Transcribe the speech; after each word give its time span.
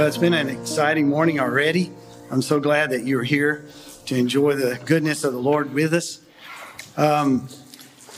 Well, 0.00 0.08
it's 0.08 0.16
been 0.16 0.32
an 0.32 0.48
exciting 0.48 1.08
morning 1.08 1.40
already. 1.40 1.92
I'm 2.30 2.40
so 2.40 2.58
glad 2.58 2.88
that 2.88 3.04
you're 3.04 3.22
here 3.22 3.66
to 4.06 4.16
enjoy 4.16 4.54
the 4.54 4.80
goodness 4.86 5.24
of 5.24 5.34
the 5.34 5.38
Lord 5.38 5.74
with 5.74 5.92
us. 5.92 6.20
Um, 6.96 7.48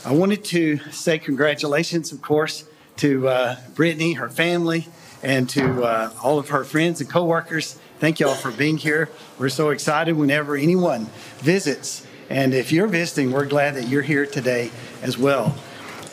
I 0.05 0.13
wanted 0.13 0.45
to 0.45 0.77
say 0.91 1.19
congratulations, 1.19 2.13
of 2.13 2.21
course, 2.21 2.63
to 2.95 3.27
uh, 3.27 3.57
Brittany, 3.75 4.13
her 4.13 4.29
family, 4.29 4.87
and 5.21 5.49
to 5.49 5.83
uh, 5.83 6.13
all 6.23 6.39
of 6.39 6.47
her 6.51 6.63
friends 6.63 7.01
and 7.01 7.09
coworkers. 7.09 7.77
Thank 7.99 8.21
you 8.21 8.29
all 8.29 8.35
for 8.35 8.51
being 8.51 8.77
here. 8.77 9.09
We're 9.37 9.49
so 9.49 9.71
excited 9.71 10.15
whenever 10.15 10.55
anyone 10.55 11.07
visits. 11.39 12.07
And 12.29 12.53
if 12.53 12.71
you're 12.71 12.87
visiting, 12.87 13.33
we're 13.33 13.45
glad 13.45 13.75
that 13.75 13.89
you're 13.89 14.03
here 14.03 14.25
today 14.25 14.71
as 15.01 15.17
well. 15.17 15.53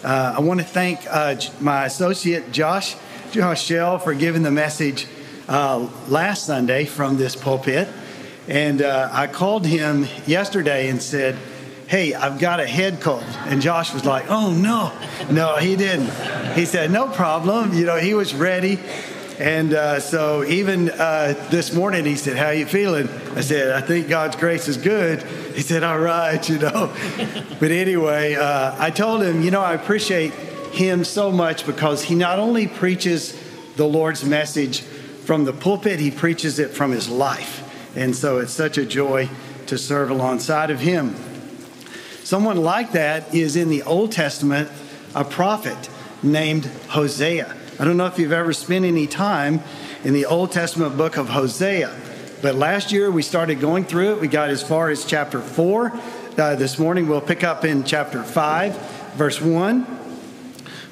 Uh, 0.02 0.34
I 0.36 0.40
want 0.40 0.58
to 0.58 0.66
thank 0.66 0.98
uh, 1.08 1.36
my 1.60 1.84
associate, 1.84 2.50
Josh, 2.50 2.96
Josh 3.30 3.64
Shell, 3.64 4.00
for 4.00 4.14
giving 4.14 4.42
the 4.42 4.50
message 4.50 5.06
uh, 5.50 5.88
last 6.08 6.46
Sunday 6.46 6.84
from 6.84 7.16
this 7.16 7.36
pulpit. 7.36 7.88
And 8.48 8.80
uh, 8.80 9.10
I 9.12 9.26
called 9.26 9.66
him 9.66 10.06
yesterday 10.26 10.88
and 10.88 11.02
said, 11.02 11.36
Hey, 11.88 12.14
I've 12.14 12.38
got 12.38 12.60
a 12.60 12.66
head 12.66 13.00
cold. 13.00 13.24
And 13.46 13.60
Josh 13.60 13.92
was 13.92 14.04
like, 14.04 14.26
Oh, 14.30 14.52
no. 14.52 14.92
No, 15.30 15.56
he 15.56 15.76
didn't. 15.76 16.10
He 16.54 16.64
said, 16.64 16.90
No 16.90 17.08
problem. 17.08 17.74
You 17.74 17.84
know, 17.84 17.96
he 17.96 18.14
was 18.14 18.32
ready. 18.32 18.78
And 19.40 19.72
uh, 19.72 20.00
so 20.00 20.44
even 20.44 20.90
uh, 20.90 21.34
this 21.50 21.72
morning, 21.72 22.04
he 22.04 22.14
said, 22.14 22.36
How 22.36 22.50
you 22.50 22.64
feeling? 22.64 23.08
I 23.34 23.40
said, 23.40 23.72
I 23.72 23.84
think 23.84 24.08
God's 24.08 24.36
grace 24.36 24.68
is 24.68 24.76
good. 24.76 25.22
He 25.54 25.62
said, 25.62 25.82
All 25.82 25.98
right, 25.98 26.48
you 26.48 26.58
know. 26.58 26.94
but 27.58 27.72
anyway, 27.72 28.34
uh, 28.34 28.76
I 28.78 28.90
told 28.90 29.22
him, 29.22 29.42
You 29.42 29.50
know, 29.50 29.62
I 29.62 29.74
appreciate 29.74 30.32
him 30.72 31.02
so 31.02 31.32
much 31.32 31.66
because 31.66 32.04
he 32.04 32.14
not 32.14 32.38
only 32.38 32.68
preaches 32.68 33.36
the 33.74 33.86
Lord's 33.86 34.24
message 34.24 34.84
from 35.30 35.44
the 35.44 35.52
pulpit, 35.52 36.00
he 36.00 36.10
preaches 36.10 36.58
it 36.58 36.70
from 36.70 36.90
his 36.90 37.08
life. 37.08 37.62
And 37.96 38.16
so 38.16 38.38
it's 38.38 38.52
such 38.52 38.76
a 38.78 38.84
joy 38.84 39.28
to 39.66 39.78
serve 39.78 40.10
alongside 40.10 40.70
of 40.70 40.80
him. 40.80 41.14
Someone 42.24 42.56
like 42.56 42.90
that 42.90 43.32
is 43.32 43.54
in 43.54 43.68
the 43.68 43.84
Old 43.84 44.10
Testament, 44.10 44.68
a 45.14 45.22
prophet 45.22 45.88
named 46.20 46.64
Hosea. 46.88 47.54
I 47.78 47.84
don't 47.84 47.96
know 47.96 48.06
if 48.06 48.18
you've 48.18 48.32
ever 48.32 48.52
spent 48.52 48.84
any 48.84 49.06
time 49.06 49.62
in 50.02 50.14
the 50.14 50.26
Old 50.26 50.50
Testament 50.50 50.96
book 50.96 51.16
of 51.16 51.28
Hosea, 51.28 51.96
but 52.42 52.56
last 52.56 52.90
year 52.90 53.08
we 53.08 53.22
started 53.22 53.60
going 53.60 53.84
through 53.84 54.14
it. 54.14 54.20
We 54.20 54.26
got 54.26 54.50
as 54.50 54.64
far 54.64 54.90
as 54.90 55.04
chapter 55.04 55.40
4. 55.40 55.92
Uh, 56.36 56.56
this 56.56 56.76
morning 56.76 57.06
we'll 57.06 57.20
pick 57.20 57.44
up 57.44 57.64
in 57.64 57.84
chapter 57.84 58.24
5, 58.24 58.76
verse 59.14 59.40
1. 59.40 59.86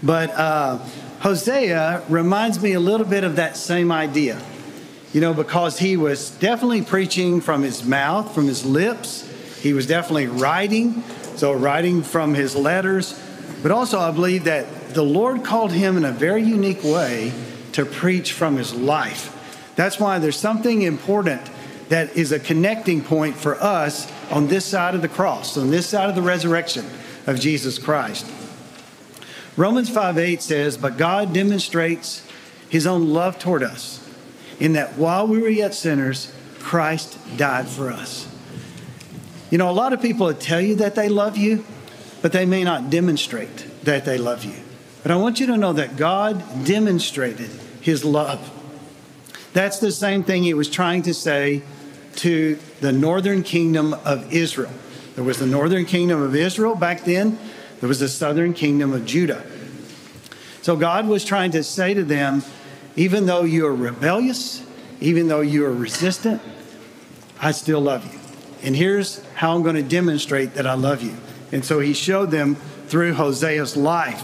But 0.00 0.30
uh, 0.30 0.78
Hosea 1.20 2.04
reminds 2.08 2.62
me 2.62 2.74
a 2.74 2.80
little 2.80 3.06
bit 3.06 3.24
of 3.24 3.36
that 3.36 3.56
same 3.56 3.90
idea, 3.90 4.40
you 5.12 5.20
know, 5.20 5.34
because 5.34 5.78
he 5.78 5.96
was 5.96 6.30
definitely 6.30 6.82
preaching 6.82 7.40
from 7.40 7.62
his 7.62 7.84
mouth, 7.84 8.32
from 8.32 8.46
his 8.46 8.64
lips. 8.64 9.24
He 9.60 9.72
was 9.72 9.86
definitely 9.86 10.28
writing, 10.28 11.02
so 11.34 11.52
writing 11.52 12.02
from 12.02 12.34
his 12.34 12.54
letters. 12.54 13.20
But 13.62 13.72
also, 13.72 13.98
I 13.98 14.12
believe 14.12 14.44
that 14.44 14.94
the 14.94 15.02
Lord 15.02 15.42
called 15.42 15.72
him 15.72 15.96
in 15.96 16.04
a 16.04 16.12
very 16.12 16.44
unique 16.44 16.84
way 16.84 17.32
to 17.72 17.84
preach 17.84 18.32
from 18.32 18.56
his 18.56 18.72
life. 18.72 19.34
That's 19.74 19.98
why 19.98 20.20
there's 20.20 20.38
something 20.38 20.82
important 20.82 21.42
that 21.88 22.16
is 22.16 22.30
a 22.30 22.38
connecting 22.38 23.02
point 23.02 23.34
for 23.34 23.60
us 23.60 24.10
on 24.30 24.46
this 24.46 24.64
side 24.64 24.94
of 24.94 25.02
the 25.02 25.08
cross, 25.08 25.56
on 25.56 25.70
this 25.70 25.88
side 25.88 26.08
of 26.08 26.14
the 26.14 26.22
resurrection 26.22 26.86
of 27.26 27.40
Jesus 27.40 27.78
Christ. 27.78 28.24
Romans 29.58 29.90
5 29.90 30.18
8 30.18 30.40
says, 30.40 30.76
But 30.76 30.96
God 30.96 31.34
demonstrates 31.34 32.24
his 32.68 32.86
own 32.86 33.08
love 33.08 33.40
toward 33.40 33.64
us, 33.64 34.08
in 34.60 34.74
that 34.74 34.96
while 34.96 35.26
we 35.26 35.42
were 35.42 35.48
yet 35.48 35.74
sinners, 35.74 36.32
Christ 36.60 37.18
died 37.36 37.66
for 37.66 37.90
us. 37.90 38.32
You 39.50 39.58
know, 39.58 39.68
a 39.68 39.72
lot 39.72 39.92
of 39.92 40.00
people 40.00 40.26
will 40.26 40.34
tell 40.34 40.60
you 40.60 40.76
that 40.76 40.94
they 40.94 41.08
love 41.08 41.36
you, 41.36 41.64
but 42.22 42.30
they 42.30 42.46
may 42.46 42.62
not 42.62 42.88
demonstrate 42.88 43.66
that 43.82 44.04
they 44.04 44.16
love 44.16 44.44
you. 44.44 44.54
But 45.02 45.10
I 45.10 45.16
want 45.16 45.40
you 45.40 45.48
to 45.48 45.56
know 45.56 45.72
that 45.72 45.96
God 45.96 46.64
demonstrated 46.64 47.50
his 47.80 48.04
love. 48.04 48.52
That's 49.54 49.80
the 49.80 49.90
same 49.90 50.22
thing 50.22 50.44
he 50.44 50.54
was 50.54 50.70
trying 50.70 51.02
to 51.02 51.14
say 51.14 51.62
to 52.16 52.60
the 52.80 52.92
northern 52.92 53.42
kingdom 53.42 53.94
of 54.04 54.32
Israel. 54.32 54.70
There 55.16 55.24
was 55.24 55.40
the 55.40 55.46
northern 55.46 55.84
kingdom 55.84 56.22
of 56.22 56.36
Israel 56.36 56.76
back 56.76 57.02
then, 57.02 57.38
there 57.80 57.88
was 57.88 58.00
the 58.00 58.08
southern 58.08 58.54
kingdom 58.54 58.92
of 58.92 59.06
Judah. 59.06 59.44
So 60.68 60.76
God 60.76 61.08
was 61.08 61.24
trying 61.24 61.52
to 61.52 61.64
say 61.64 61.94
to 61.94 62.04
them, 62.04 62.42
even 62.94 63.24
though 63.24 63.44
you 63.44 63.64
are 63.64 63.74
rebellious, 63.74 64.62
even 65.00 65.26
though 65.26 65.40
you 65.40 65.64
are 65.64 65.72
resistant, 65.72 66.42
I 67.40 67.52
still 67.52 67.80
love 67.80 68.04
you. 68.04 68.20
And 68.62 68.76
here's 68.76 69.24
how 69.28 69.56
I'm 69.56 69.62
going 69.62 69.76
to 69.76 69.82
demonstrate 69.82 70.52
that 70.56 70.66
I 70.66 70.74
love 70.74 71.00
you. 71.00 71.16
And 71.52 71.64
so 71.64 71.80
he 71.80 71.94
showed 71.94 72.30
them 72.30 72.56
through 72.86 73.14
Hosea's 73.14 73.78
life. 73.78 74.22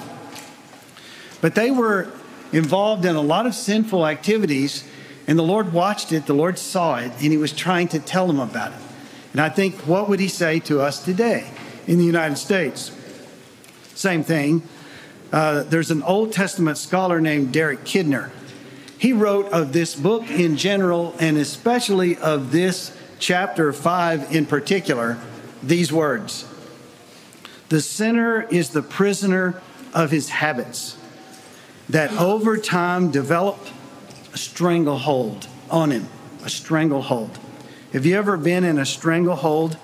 But 1.40 1.54
they 1.54 1.70
were 1.70 2.12
involved 2.52 3.06
in 3.06 3.16
a 3.16 3.22
lot 3.22 3.46
of 3.46 3.54
sinful 3.54 4.06
activities, 4.06 4.86
and 5.26 5.38
the 5.38 5.42
Lord 5.42 5.72
watched 5.72 6.12
it, 6.12 6.26
the 6.26 6.34
Lord 6.34 6.58
saw 6.58 6.96
it, 6.96 7.10
and 7.22 7.32
he 7.32 7.38
was 7.38 7.54
trying 7.54 7.88
to 7.88 7.98
tell 7.98 8.26
them 8.26 8.38
about 8.38 8.72
it. 8.72 8.80
And 9.32 9.40
I 9.40 9.48
think, 9.48 9.76
what 9.86 10.10
would 10.10 10.20
he 10.20 10.28
say 10.28 10.60
to 10.60 10.82
us 10.82 11.02
today 11.02 11.48
in 11.86 11.96
the 11.96 12.04
United 12.04 12.36
States? 12.36 12.94
Same 13.94 14.22
thing. 14.22 14.62
Uh, 15.34 15.64
there's 15.64 15.90
an 15.90 16.00
Old 16.04 16.32
Testament 16.32 16.78
scholar 16.78 17.20
named 17.20 17.52
Derek 17.52 17.80
Kidner. 17.80 18.30
He 18.98 19.12
wrote 19.12 19.46
of 19.46 19.72
this 19.72 19.96
book 19.96 20.30
in 20.30 20.56
general, 20.56 21.12
and 21.18 21.36
especially 21.36 22.16
of 22.18 22.52
this 22.52 22.96
chapter 23.18 23.72
5 23.72 24.32
in 24.32 24.46
particular, 24.46 25.18
these 25.60 25.92
words 25.92 26.46
The 27.68 27.80
sinner 27.80 28.42
is 28.42 28.70
the 28.70 28.82
prisoner 28.82 29.60
of 29.92 30.12
his 30.12 30.28
habits 30.28 30.96
that 31.88 32.12
over 32.12 32.56
time 32.56 33.10
develop 33.10 33.58
a 34.32 34.38
stranglehold 34.38 35.48
on 35.68 35.90
him, 35.90 36.06
a 36.44 36.48
stranglehold. 36.48 37.40
Have 37.92 38.06
you 38.06 38.16
ever 38.16 38.36
been 38.36 38.62
in 38.62 38.78
a 38.78 38.86
stranglehold? 38.86 39.78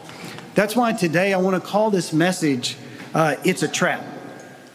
That's 0.54 0.76
why 0.76 0.92
today 0.92 1.34
I 1.34 1.38
want 1.38 1.60
to 1.60 1.68
call 1.68 1.90
this 1.90 2.12
message 2.12 2.76
uh, 3.14 3.34
It's 3.44 3.64
a 3.64 3.68
Trap. 3.68 4.04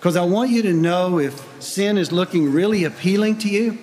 Because 0.05 0.17
I 0.17 0.23
want 0.23 0.51
you 0.51 0.61
to 0.61 0.71
know 0.73 1.17
if 1.17 1.43
sin 1.59 1.97
is 1.97 2.11
looking 2.11 2.51
really 2.51 2.83
appealing 2.83 3.39
to 3.39 3.49
you, 3.49 3.79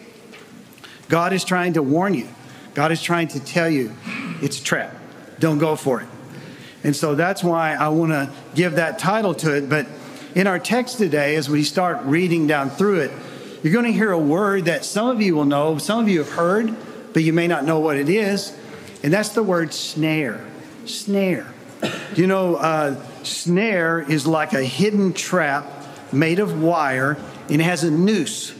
God 1.08 1.32
is 1.32 1.42
trying 1.42 1.72
to 1.72 1.82
warn 1.82 2.14
you. 2.14 2.28
God 2.74 2.92
is 2.92 3.02
trying 3.02 3.26
to 3.26 3.40
tell 3.40 3.68
you 3.68 3.92
it's 4.40 4.60
a 4.60 4.62
trap. 4.62 4.94
Don't 5.40 5.58
go 5.58 5.74
for 5.74 6.00
it. 6.00 6.06
And 6.84 6.94
so 6.94 7.16
that's 7.16 7.42
why 7.42 7.74
I 7.74 7.88
want 7.88 8.12
to 8.12 8.30
give 8.54 8.76
that 8.76 9.00
title 9.00 9.34
to 9.34 9.56
it. 9.56 9.68
But 9.68 9.88
in 10.36 10.46
our 10.46 10.60
text 10.60 10.98
today, 10.98 11.34
as 11.34 11.50
we 11.50 11.64
start 11.64 12.04
reading 12.04 12.46
down 12.46 12.70
through 12.70 13.00
it, 13.00 13.10
you're 13.64 13.72
going 13.72 13.86
to 13.86 13.92
hear 13.92 14.12
a 14.12 14.16
word 14.16 14.66
that 14.66 14.84
some 14.84 15.08
of 15.08 15.20
you 15.20 15.34
will 15.34 15.44
know, 15.44 15.76
some 15.78 15.98
of 15.98 16.08
you 16.08 16.20
have 16.20 16.30
heard, 16.30 16.72
but 17.12 17.24
you 17.24 17.32
may 17.32 17.48
not 17.48 17.64
know 17.64 17.80
what 17.80 17.96
it 17.96 18.08
is. 18.08 18.56
And 19.02 19.12
that's 19.12 19.30
the 19.30 19.42
word 19.42 19.74
snare. 19.74 20.46
Snare. 20.86 21.52
You 22.14 22.28
know, 22.28 22.54
uh, 22.54 22.94
snare 23.24 23.98
is 23.98 24.24
like 24.24 24.52
a 24.52 24.62
hidden 24.62 25.14
trap 25.14 25.80
made 26.12 26.38
of 26.38 26.62
wire 26.62 27.16
and 27.48 27.60
it 27.60 27.64
has 27.64 27.84
a 27.84 27.90
noose. 27.90 28.54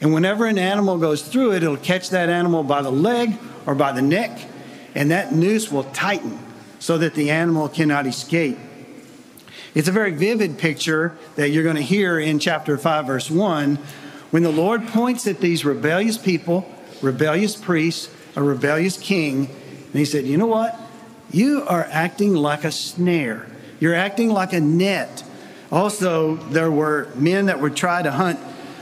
And 0.00 0.14
whenever 0.14 0.46
an 0.46 0.58
animal 0.58 0.98
goes 0.98 1.22
through 1.22 1.54
it, 1.54 1.62
it'll 1.62 1.76
catch 1.76 2.10
that 2.10 2.28
animal 2.28 2.62
by 2.62 2.82
the 2.82 2.92
leg 2.92 3.36
or 3.66 3.74
by 3.74 3.92
the 3.92 4.02
neck, 4.02 4.40
and 4.94 5.10
that 5.10 5.34
noose 5.34 5.70
will 5.70 5.84
tighten 5.84 6.38
so 6.78 6.96
that 6.98 7.14
the 7.14 7.30
animal 7.30 7.68
cannot 7.68 8.06
escape. 8.06 8.56
It's 9.74 9.88
a 9.88 9.92
very 9.92 10.12
vivid 10.12 10.58
picture 10.58 11.16
that 11.36 11.50
you're 11.50 11.64
going 11.64 11.76
to 11.76 11.82
hear 11.82 12.18
in 12.18 12.38
chapter 12.38 12.78
5, 12.78 13.06
verse 13.06 13.30
1, 13.30 13.76
when 14.30 14.42
the 14.42 14.52
Lord 14.52 14.86
points 14.88 15.26
at 15.26 15.40
these 15.40 15.64
rebellious 15.64 16.16
people, 16.16 16.70
rebellious 17.02 17.56
priests, 17.56 18.10
a 18.36 18.42
rebellious 18.42 18.96
king, 18.96 19.46
and 19.46 19.94
he 19.94 20.04
said, 20.04 20.26
You 20.26 20.36
know 20.36 20.46
what? 20.46 20.78
You 21.30 21.64
are 21.66 21.86
acting 21.90 22.34
like 22.34 22.64
a 22.64 22.72
snare. 22.72 23.46
You're 23.80 23.94
acting 23.94 24.30
like 24.30 24.52
a 24.52 24.60
net. 24.60 25.24
Also, 25.70 26.36
there 26.36 26.70
were 26.70 27.08
men 27.14 27.46
that 27.46 27.60
would 27.60 27.76
try 27.76 28.02
to 28.02 28.10
hunt 28.10 28.40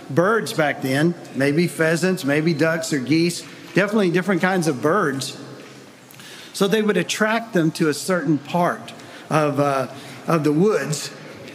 birds 0.09 0.53
back 0.53 0.83
then, 0.83 1.15
maybe 1.35 1.67
pheasants, 1.67 2.25
maybe 2.25 2.55
ducks 2.55 2.93
or 2.93 3.01
geese, 3.01 3.43
definitely 3.75 4.11
different 4.11 4.41
kinds 4.41 4.69
of 4.69 4.81
birds. 4.81 5.41
So 6.53 6.69
they 6.69 6.83
would 6.83 6.97
attract 6.97 7.53
them 7.53 7.71
to 7.73 7.89
a 7.89 7.95
certain 7.95 8.39
part 8.39 8.93
of, 9.29 9.59
uh, 9.59 9.89
of 10.27 10.45
the 10.45 10.53
woods, 10.53 11.11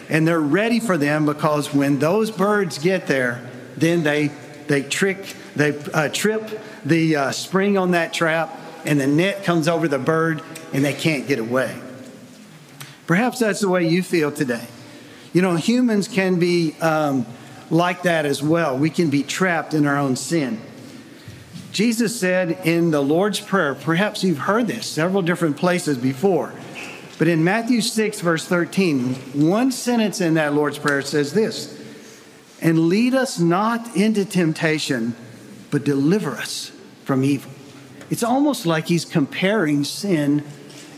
and 0.09 0.27
they're 0.27 0.39
ready 0.39 0.79
for 0.79 0.97
them 0.97 1.25
because 1.25 1.73
when 1.73 1.99
those 1.99 2.29
birds 2.29 2.77
get 2.77 3.07
there, 3.07 3.49
then 3.77 4.03
they 4.03 4.29
they 4.67 4.83
trick 4.83 5.35
they 5.55 5.77
uh, 5.93 6.07
trip 6.09 6.61
the 6.85 7.15
uh, 7.15 7.31
spring 7.31 7.77
on 7.77 7.91
that 7.91 8.13
trap, 8.13 8.57
and 8.85 8.99
the 8.99 9.07
net 9.07 9.43
comes 9.43 9.67
over 9.67 9.87
the 9.87 9.99
bird, 9.99 10.41
and 10.73 10.85
they 10.85 10.93
can't 10.93 11.27
get 11.27 11.39
away. 11.39 11.77
Perhaps 13.05 13.39
that's 13.39 13.59
the 13.59 13.69
way 13.69 13.87
you 13.87 14.01
feel 14.03 14.31
today. 14.31 14.65
You 15.33 15.41
know, 15.41 15.55
humans 15.55 16.07
can 16.07 16.39
be 16.39 16.75
um, 16.81 17.25
like 17.69 18.03
that 18.03 18.25
as 18.25 18.43
well. 18.43 18.77
We 18.77 18.89
can 18.89 19.09
be 19.09 19.23
trapped 19.23 19.73
in 19.73 19.85
our 19.85 19.97
own 19.97 20.15
sin. 20.15 20.59
Jesus 21.71 22.19
said 22.19 22.65
in 22.65 22.91
the 22.91 23.01
Lord's 23.01 23.39
Prayer, 23.39 23.75
perhaps 23.75 24.23
you've 24.23 24.39
heard 24.39 24.67
this 24.67 24.85
several 24.85 25.21
different 25.21 25.55
places 25.55 25.97
before, 25.97 26.53
but 27.17 27.29
in 27.29 27.43
Matthew 27.43 27.81
6, 27.81 28.19
verse 28.19 28.45
13, 28.45 29.13
one 29.47 29.71
sentence 29.71 30.19
in 30.19 30.33
that 30.33 30.53
Lord's 30.53 30.77
Prayer 30.77 31.01
says 31.01 31.33
this 31.33 31.79
And 32.61 32.89
lead 32.89 33.13
us 33.13 33.39
not 33.39 33.95
into 33.95 34.25
temptation, 34.25 35.15
but 35.69 35.85
deliver 35.85 36.31
us 36.31 36.71
from 37.05 37.23
evil. 37.23 37.51
It's 38.09 38.23
almost 38.23 38.65
like 38.65 38.87
he's 38.87 39.05
comparing 39.05 39.85
sin 39.85 40.43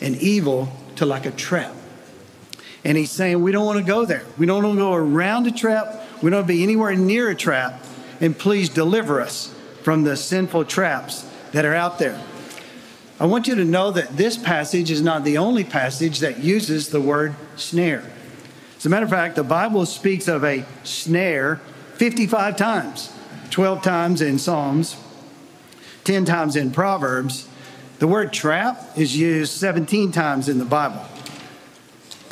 and 0.01 0.15
evil 0.15 0.73
to 0.95 1.05
like 1.05 1.27
a 1.27 1.31
trap. 1.31 1.75
And 2.83 2.97
he's 2.97 3.11
saying, 3.11 3.41
we 3.41 3.51
don't 3.51 3.65
want 3.65 3.79
to 3.79 3.85
go 3.85 4.05
there. 4.05 4.23
We 4.37 4.45
don't 4.45 4.63
want 4.63 4.75
to 4.75 4.79
go 4.79 4.93
around 4.93 5.47
a 5.47 5.51
trap. 5.51 6.01
We 6.21 6.29
don't 6.29 6.39
want 6.39 6.47
to 6.47 6.53
be 6.53 6.63
anywhere 6.63 6.95
near 6.95 7.29
a 7.29 7.35
trap. 7.35 7.83
And 8.19 8.37
please 8.37 8.69
deliver 8.69 9.21
us 9.21 9.53
from 9.83 10.03
the 10.03 10.17
sinful 10.17 10.65
traps 10.65 11.29
that 11.51 11.65
are 11.65 11.73
out 11.73 11.99
there. 11.99 12.21
I 13.19 13.25
want 13.25 13.47
you 13.47 13.55
to 13.55 13.63
know 13.63 13.91
that 13.91 14.17
this 14.17 14.37
passage 14.37 14.91
is 14.91 15.01
not 15.01 15.23
the 15.23 15.37
only 15.37 15.63
passage 15.63 16.19
that 16.19 16.39
uses 16.39 16.89
the 16.89 16.99
word 16.99 17.35
snare. 17.55 18.03
As 18.77 18.85
a 18.85 18.89
matter 18.89 19.05
of 19.05 19.11
fact, 19.11 19.35
the 19.35 19.43
Bible 19.43 19.85
speaks 19.85 20.27
of 20.27 20.43
a 20.43 20.65
snare 20.83 21.61
55 21.95 22.57
times, 22.57 23.13
12 23.49 23.81
times 23.81 24.21
in 24.21 24.39
Psalms, 24.39 24.97
10 26.03 26.25
times 26.25 26.55
in 26.55 26.71
Proverbs. 26.71 27.47
The 27.99 28.07
word 28.07 28.33
trap 28.33 28.97
is 28.97 29.15
used 29.15 29.53
17 29.53 30.11
times 30.11 30.49
in 30.49 30.57
the 30.57 30.65
Bible. 30.65 31.05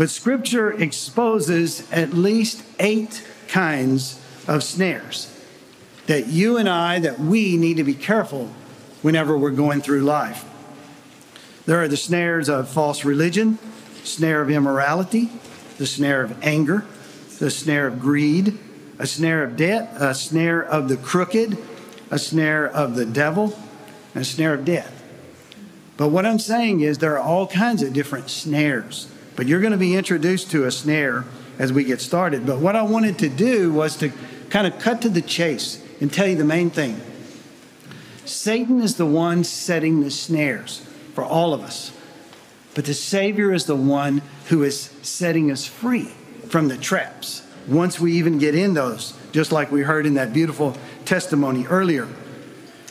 But 0.02 0.10
Scripture 0.10 0.72
exposes 0.72 1.88
at 1.92 2.12
least 2.12 2.64
eight 2.80 3.24
kinds 3.48 4.20
of 4.48 4.64
snares 4.64 5.32
that 6.08 6.26
you 6.26 6.58
and 6.58 6.68
I, 6.68 6.98
that 6.98 7.20
we 7.20 7.56
need 7.56 7.78
to 7.78 7.84
be 7.84 7.94
careful 7.94 8.48
whenever 9.04 9.38
we're 9.38 9.52
going 9.52 9.82
through 9.82 10.02
life. 10.02 10.44
There 11.68 11.80
are 11.84 11.88
the 11.88 11.98
snares 11.98 12.50
of 12.50 12.68
false 12.68 13.06
religion, 13.06 13.60
snare 14.04 14.42
of 14.42 14.50
immorality, 14.50 15.30
the 15.78 15.86
snare 15.86 16.24
of 16.24 16.44
anger, 16.44 16.84
the 17.38 17.52
snare 17.52 17.86
of 17.86 18.00
greed, 18.00 18.58
a 18.98 19.06
snare 19.06 19.44
of 19.44 19.56
debt, 19.56 19.92
a 20.00 20.16
snare 20.16 20.64
of 20.64 20.90
the 20.90 20.98
crooked, 20.98 21.60
a 22.10 22.18
snare 22.18 22.68
of 22.68 22.96
the 22.96 23.06
devil, 23.06 23.56
and 24.16 24.24
a 24.24 24.26
snare 24.26 24.56
of 24.56 24.66
death. 24.66 25.04
But 25.96 26.08
what 26.08 26.26
I'm 26.26 26.40
saying 26.40 26.82
is 26.82 26.98
there 26.98 27.20
are 27.20 27.24
all 27.24 27.46
kinds 27.46 27.84
of 27.84 27.94
different 27.94 28.32
snares. 28.32 29.08
But 29.36 29.48
you're 29.48 29.62
going 29.62 29.72
to 29.72 29.78
be 29.78 29.96
introduced 29.96 30.52
to 30.52 30.66
a 30.66 30.72
snare 30.72 31.26
as 31.58 31.72
we 31.72 31.84
get 31.84 32.02
started. 32.02 32.46
But 32.46 32.60
what 32.60 32.76
I 32.76 32.84
wanted 32.84 33.20
to 33.20 33.30
do 33.30 33.72
was 33.72 33.96
to 33.98 34.12
kind 34.50 34.68
of 34.68 34.80
cut 34.80 35.02
to 35.04 35.10
the 35.10 35.22
chase 35.22 35.84
and 36.00 36.12
tell 36.12 36.28
you 36.28 36.36
the 36.36 36.44
main 36.44 36.70
thing. 36.70 37.00
Satan 38.26 38.82
is 38.82 38.96
the 38.96 39.06
one 39.06 39.44
setting 39.44 40.02
the 40.02 40.12
snares 40.12 40.86
for 41.14 41.24
all 41.24 41.54
of 41.54 41.62
us. 41.62 41.92
But 42.74 42.86
the 42.86 42.94
Savior 42.94 43.54
is 43.54 43.66
the 43.66 43.76
one 43.76 44.22
who 44.48 44.64
is 44.64 44.90
setting 45.02 45.52
us 45.52 45.66
free 45.66 46.06
from 46.48 46.68
the 46.68 46.78
traps 46.78 47.46
once 47.68 48.00
we 48.00 48.14
even 48.14 48.38
get 48.38 48.56
in 48.56 48.74
those, 48.74 49.14
just 49.32 49.52
like 49.52 49.72
we 49.72 49.82
heard 49.82 50.06
in 50.06 50.16
that 50.16 50.34
beautiful 50.34 50.76
testimony 51.06 51.66
earlier. 51.68 52.08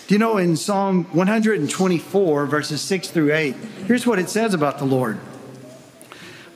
Do 0.06 0.14
you 0.14 0.18
know 0.18 0.38
in 0.38 0.56
Psalm 0.56 1.04
124, 1.12 2.46
verses 2.46 2.80
6 2.80 3.08
through 3.10 3.32
8, 3.32 3.54
here's 3.86 4.06
what 4.06 4.18
it 4.18 4.28
says 4.28 4.54
about 4.54 4.78
the 4.78 4.84
Lord 4.84 5.18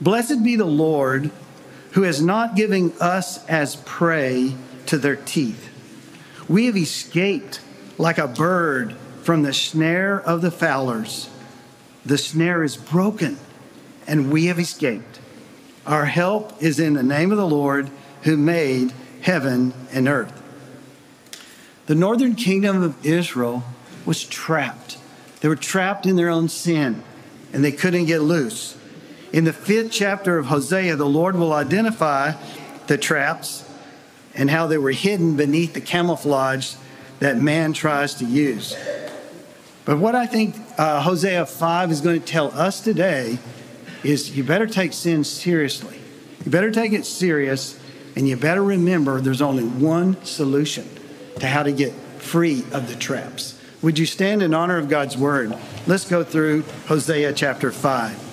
Blessed 0.00 0.42
be 0.42 0.56
the 0.56 0.64
Lord 0.64 1.30
who 1.92 2.02
has 2.02 2.20
not 2.20 2.56
given 2.56 2.92
us 3.00 3.44
as 3.46 3.76
prey 3.76 4.54
to 4.86 4.98
their 4.98 5.16
teeth. 5.16 5.70
We 6.48 6.66
have 6.66 6.76
escaped 6.76 7.60
like 7.98 8.18
a 8.18 8.28
bird 8.28 8.94
from 9.22 9.42
the 9.42 9.52
snare 9.52 10.20
of 10.20 10.42
the 10.42 10.50
fowlers. 10.50 11.30
The 12.04 12.18
snare 12.18 12.62
is 12.62 12.76
broken, 12.76 13.38
and 14.06 14.30
we 14.30 14.46
have 14.46 14.58
escaped. 14.58 15.20
Our 15.86 16.06
help 16.06 16.62
is 16.62 16.78
in 16.78 16.94
the 16.94 17.02
name 17.02 17.30
of 17.30 17.38
the 17.38 17.46
Lord 17.46 17.90
who 18.22 18.36
made 18.36 18.92
heaven 19.22 19.72
and 19.92 20.08
earth. 20.08 20.42
The 21.86 21.94
northern 21.94 22.34
kingdom 22.34 22.82
of 22.82 23.06
Israel 23.06 23.62
was 24.04 24.24
trapped. 24.24 24.98
They 25.40 25.48
were 25.48 25.56
trapped 25.56 26.06
in 26.06 26.16
their 26.16 26.30
own 26.30 26.48
sin, 26.48 27.02
and 27.52 27.64
they 27.64 27.72
couldn't 27.72 28.06
get 28.06 28.20
loose. 28.20 28.76
In 29.34 29.42
the 29.42 29.52
fifth 29.52 29.90
chapter 29.90 30.38
of 30.38 30.46
Hosea, 30.46 30.94
the 30.94 31.08
Lord 31.08 31.34
will 31.34 31.52
identify 31.52 32.34
the 32.86 32.96
traps 32.96 33.68
and 34.32 34.48
how 34.48 34.68
they 34.68 34.78
were 34.78 34.92
hidden 34.92 35.34
beneath 35.34 35.74
the 35.74 35.80
camouflage 35.80 36.74
that 37.18 37.38
man 37.38 37.72
tries 37.72 38.14
to 38.14 38.24
use. 38.24 38.76
But 39.84 39.98
what 39.98 40.14
I 40.14 40.26
think 40.26 40.54
uh, 40.78 41.00
Hosea 41.00 41.46
5 41.46 41.90
is 41.90 42.00
going 42.00 42.20
to 42.20 42.24
tell 42.24 42.52
us 42.52 42.80
today 42.80 43.40
is 44.04 44.36
you 44.36 44.44
better 44.44 44.68
take 44.68 44.92
sin 44.92 45.24
seriously. 45.24 45.98
You 46.44 46.52
better 46.52 46.70
take 46.70 46.92
it 46.92 47.04
serious, 47.04 47.76
and 48.14 48.28
you 48.28 48.36
better 48.36 48.62
remember 48.62 49.20
there's 49.20 49.42
only 49.42 49.64
one 49.64 50.24
solution 50.24 50.88
to 51.40 51.48
how 51.48 51.64
to 51.64 51.72
get 51.72 51.92
free 52.20 52.62
of 52.70 52.88
the 52.88 52.94
traps. 52.94 53.60
Would 53.82 53.98
you 53.98 54.06
stand 54.06 54.44
in 54.44 54.54
honor 54.54 54.78
of 54.78 54.88
God's 54.88 55.16
word? 55.16 55.58
Let's 55.88 56.08
go 56.08 56.22
through 56.22 56.62
Hosea 56.86 57.32
chapter 57.32 57.72
5. 57.72 58.23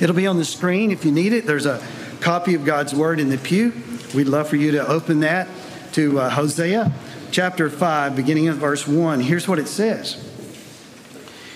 It'll 0.00 0.14
be 0.14 0.26
on 0.26 0.36
the 0.36 0.44
screen 0.44 0.90
if 0.90 1.04
you 1.04 1.12
need 1.12 1.32
it. 1.32 1.46
There's 1.46 1.66
a 1.66 1.82
copy 2.20 2.54
of 2.54 2.64
God's 2.64 2.94
word 2.94 3.20
in 3.20 3.28
the 3.28 3.38
pew. 3.38 3.72
We'd 4.14 4.28
love 4.28 4.48
for 4.48 4.56
you 4.56 4.72
to 4.72 4.86
open 4.86 5.20
that 5.20 5.48
to 5.92 6.20
uh, 6.20 6.30
Hosea 6.30 6.92
chapter 7.30 7.70
5, 7.70 8.14
beginning 8.14 8.48
of 8.48 8.58
verse 8.58 8.86
1. 8.86 9.20
Here's 9.20 9.48
what 9.48 9.58
it 9.58 9.68
says 9.68 10.22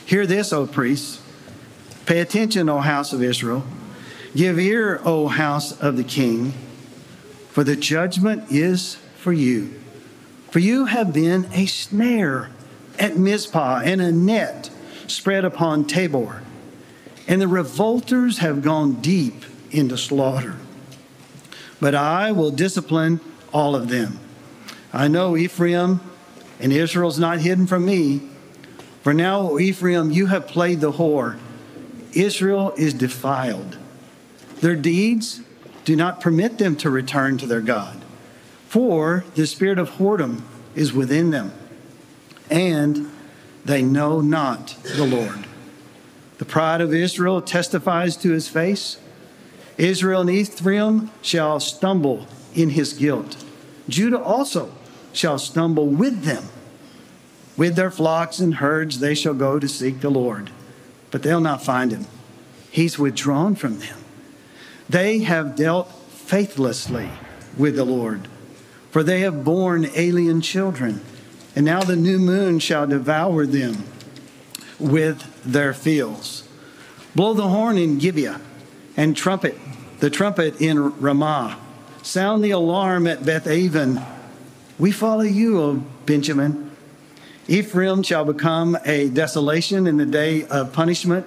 Hear 0.06 0.26
this, 0.26 0.52
O 0.52 0.66
priests. 0.66 1.22
Pay 2.06 2.20
attention, 2.20 2.68
O 2.68 2.78
house 2.78 3.12
of 3.12 3.22
Israel. 3.22 3.64
Give 4.34 4.58
ear, 4.58 5.00
O 5.04 5.28
house 5.28 5.78
of 5.80 5.96
the 5.96 6.04
king, 6.04 6.52
for 7.50 7.64
the 7.64 7.76
judgment 7.76 8.50
is 8.50 8.96
for 9.18 9.32
you. 9.32 9.74
For 10.50 10.58
you 10.60 10.86
have 10.86 11.12
been 11.12 11.48
a 11.52 11.66
snare 11.66 12.50
at 12.98 13.16
Mizpah 13.16 13.82
and 13.84 14.00
a 14.00 14.12
net 14.12 14.70
spread 15.06 15.44
upon 15.44 15.86
Tabor, 15.86 16.42
and 17.28 17.40
the 17.40 17.49
revolters 17.49 18.38
have 18.38 18.62
gone 18.62 19.00
deep 19.00 19.44
into 19.70 19.96
slaughter. 19.99 20.56
But 21.81 21.94
I 21.94 22.32
will 22.32 22.50
discipline 22.50 23.20
all 23.52 23.75
of 23.75 23.88
them. 23.88 24.19
I 24.92 25.09
know 25.09 25.37
Ephraim 25.37 26.00
and 26.61 26.73
Israel's 26.73 27.18
not 27.18 27.40
hidden 27.40 27.66
from 27.66 27.85
me. 27.85 28.23
For 29.02 29.12
now, 29.12 29.40
o 29.40 29.59
Ephraim, 29.59 30.11
you 30.11 30.26
have 30.26 30.47
played 30.47 30.80
the 30.80 30.92
whore. 30.92 31.38
Israel 32.12 32.73
is 32.76 32.95
defiled. 32.95 33.76
Their 34.61 34.76
deeds 34.76 35.40
do 35.85 35.95
not 35.95 36.21
permit 36.21 36.59
them 36.59 36.76
to 36.76 36.90
return 36.90 37.38
to 37.38 37.47
their 37.47 37.61
God, 37.61 38.02
for 38.68 39.25
the 39.35 39.47
spirit 39.47 39.78
of 39.78 39.90
whoredom 39.92 40.42
is 40.75 40.92
within 40.92 41.30
them, 41.30 41.52
and 42.50 43.11
they 43.64 43.83
know 43.83 44.21
not 44.21 44.76
the 44.97 45.04
Lord. 45.04 45.45
The 46.38 46.45
pride 46.45 46.81
of 46.81 46.93
Israel 46.93 47.40
testifies 47.40 48.16
to 48.19 48.31
his 48.31 48.49
face. 48.49 48.99
Israel 49.78 50.23
and 50.23 50.31
Ephraim 50.31 51.11
shall 51.23 51.61
stumble 51.61 52.26
in 52.55 52.71
his 52.71 52.93
guilt. 52.93 53.45
Judah 53.88 54.21
also 54.21 54.73
shall 55.12 55.38
stumble 55.38 55.87
with 55.87 56.23
them. 56.25 56.45
With 57.57 57.76
their 57.76 57.90
flocks 57.90 58.38
and 58.38 58.57
herds 58.57 59.00
they 59.00 59.14
shall 59.14 59.35
go 59.35 59.59
to 59.59 59.69
seek 59.69 60.00
the 60.00 60.11
Lord, 60.11 60.50
but 61.11 61.23
they'll 61.23 61.40
not 61.40 61.62
find 61.62 61.90
him. 61.90 62.07
He's 62.71 62.99
withdrawn 62.99 63.55
from 63.55 63.78
them. 63.78 63.99
They 64.88 65.21
have 65.21 65.57
dealt 65.57 65.90
faithlessly 66.11 67.09
with 67.57 67.76
the 67.76 67.85
Lord, 67.85 68.28
for 68.90 69.02
they 69.02 69.21
have 69.21 69.45
borne 69.45 69.88
alien 69.95 70.43
children, 70.43 71.00
and 71.55 71.64
now 71.64 71.83
the 71.83 71.97
new 71.97 72.19
moon 72.19 72.59
shall 72.59 72.87
devour 72.87 73.47
them 73.47 73.85
with 74.78 75.42
their 75.45 75.73
fields. 75.73 76.47
Blow 77.14 77.33
the 77.35 77.49
horn 77.49 77.78
in 77.78 77.99
Gibeah, 77.99 78.40
and 78.97 79.16
trumpet 79.16 79.59
the 80.00 80.11
trumpet 80.11 80.61
in 80.61 80.99
Ramah. 81.00 81.59
Sound 82.02 82.45
the 82.45 82.50
alarm 82.50 83.06
at 83.06 83.25
Beth 83.25 83.47
Aven 83.47 84.00
we 84.78 84.92
follow 84.92 85.23
you, 85.23 85.61
O 85.61 85.83
Benjamin. 86.04 86.71
Ephraim 87.49 88.02
shall 88.02 88.26
become 88.26 88.76
a 88.85 89.09
desolation 89.09 89.87
in 89.87 89.97
the 89.97 90.04
day 90.04 90.45
of 90.47 90.73
punishment 90.73 91.26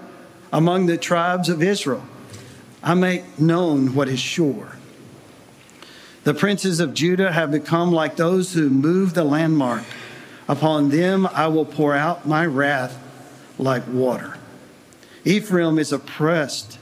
among 0.53 0.86
the 0.86 0.98
tribes 0.98 1.50
of 1.50 1.63
Israel. 1.63 2.03
I 2.84 2.94
make 2.94 3.39
known 3.39 3.96
what 3.96 4.08
is 4.08 4.20
sure. 4.20 4.77
The 6.25 6.34
princes 6.36 6.79
of 6.79 6.94
Judah 6.94 7.32
have 7.32 7.50
become 7.50 7.91
like 7.91 8.18
those 8.18 8.53
who 8.53 8.70
move 8.70 9.15
the 9.15 9.24
landmark. 9.24 9.84
Upon 10.48 10.89
them 10.89 11.25
I 11.25 11.48
will 11.48 11.65
pour 11.65 11.96
out 11.96 12.27
my 12.27 12.46
wrath 12.46 12.98
like 13.60 13.84
water. 13.88 14.38
Ephraim 15.25 15.78
is 15.78 15.92
oppressed, 15.92 16.80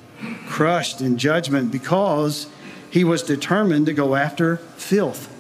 crushed 0.48 1.02
in 1.02 1.18
judgment 1.18 1.72
because 1.72 2.48
he 2.90 3.04
was 3.04 3.24
determined 3.24 3.88
to 3.88 3.94
go 3.94 4.16
after 4.16 4.58
filth. 4.78 5.34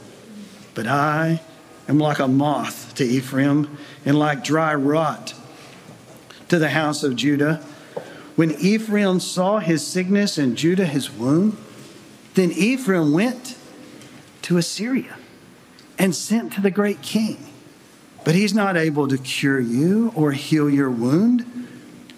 But 0.74 0.88
I 0.88 1.42
am 1.88 2.00
like 2.00 2.20
a 2.20 2.28
moth 2.28 2.94
to 2.96 3.06
Ephraim 3.06 3.78
and 4.06 4.20
like 4.20 4.44
dry 4.44 4.76
rot 4.76 5.34
to 6.50 6.60
the 6.60 6.70
house 6.70 7.04
of 7.04 7.16
Judah. 7.16 7.64
When 8.36 8.52
Ephraim 8.52 9.20
saw 9.20 9.60
his 9.60 9.86
sickness 9.86 10.38
and 10.38 10.58
Judah 10.58 10.86
his 10.86 11.10
wound, 11.10 11.58
then 12.34 12.52
Ephraim 12.52 13.14
went 13.14 13.56
to 14.44 14.58
Assyria 14.58 15.18
and 15.98 16.14
sent 16.14 16.54
to 16.54 16.62
the 16.62 16.72
great 16.72 17.02
king. 17.02 17.47
But 18.28 18.36
he's 18.36 18.54
not 18.54 18.76
able 18.76 19.08
to 19.08 19.18
cure 19.18 19.58
you 19.58 20.12
or 20.14 20.34
heal 20.34 20.70
your 20.70 20.92
wound. 20.92 21.46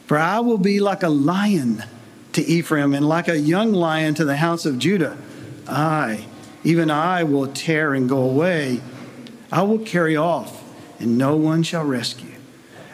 For 0.08 0.18
I 0.18 0.40
will 0.40 0.58
be 0.58 0.80
like 0.80 1.04
a 1.04 1.08
lion 1.08 1.84
to 2.32 2.42
Ephraim 2.42 2.96
and 2.96 3.08
like 3.08 3.28
a 3.28 3.38
young 3.38 3.74
lion 3.74 4.16
to 4.16 4.26
the 4.26 4.38
house 4.38 4.66
of 4.66 4.80
Judah. 4.80 5.20
I, 5.68 6.26
even 6.64 6.90
I, 6.90 7.26
will 7.26 7.46
tear 7.46 7.94
and 7.94 8.10
go 8.10 8.24
away. 8.24 8.82
I 9.52 9.62
will 9.62 9.78
carry 9.78 10.18
off, 10.18 10.64
and 11.00 11.16
no 11.16 11.36
one 11.36 11.62
shall 11.62 11.86
rescue. 11.86 12.40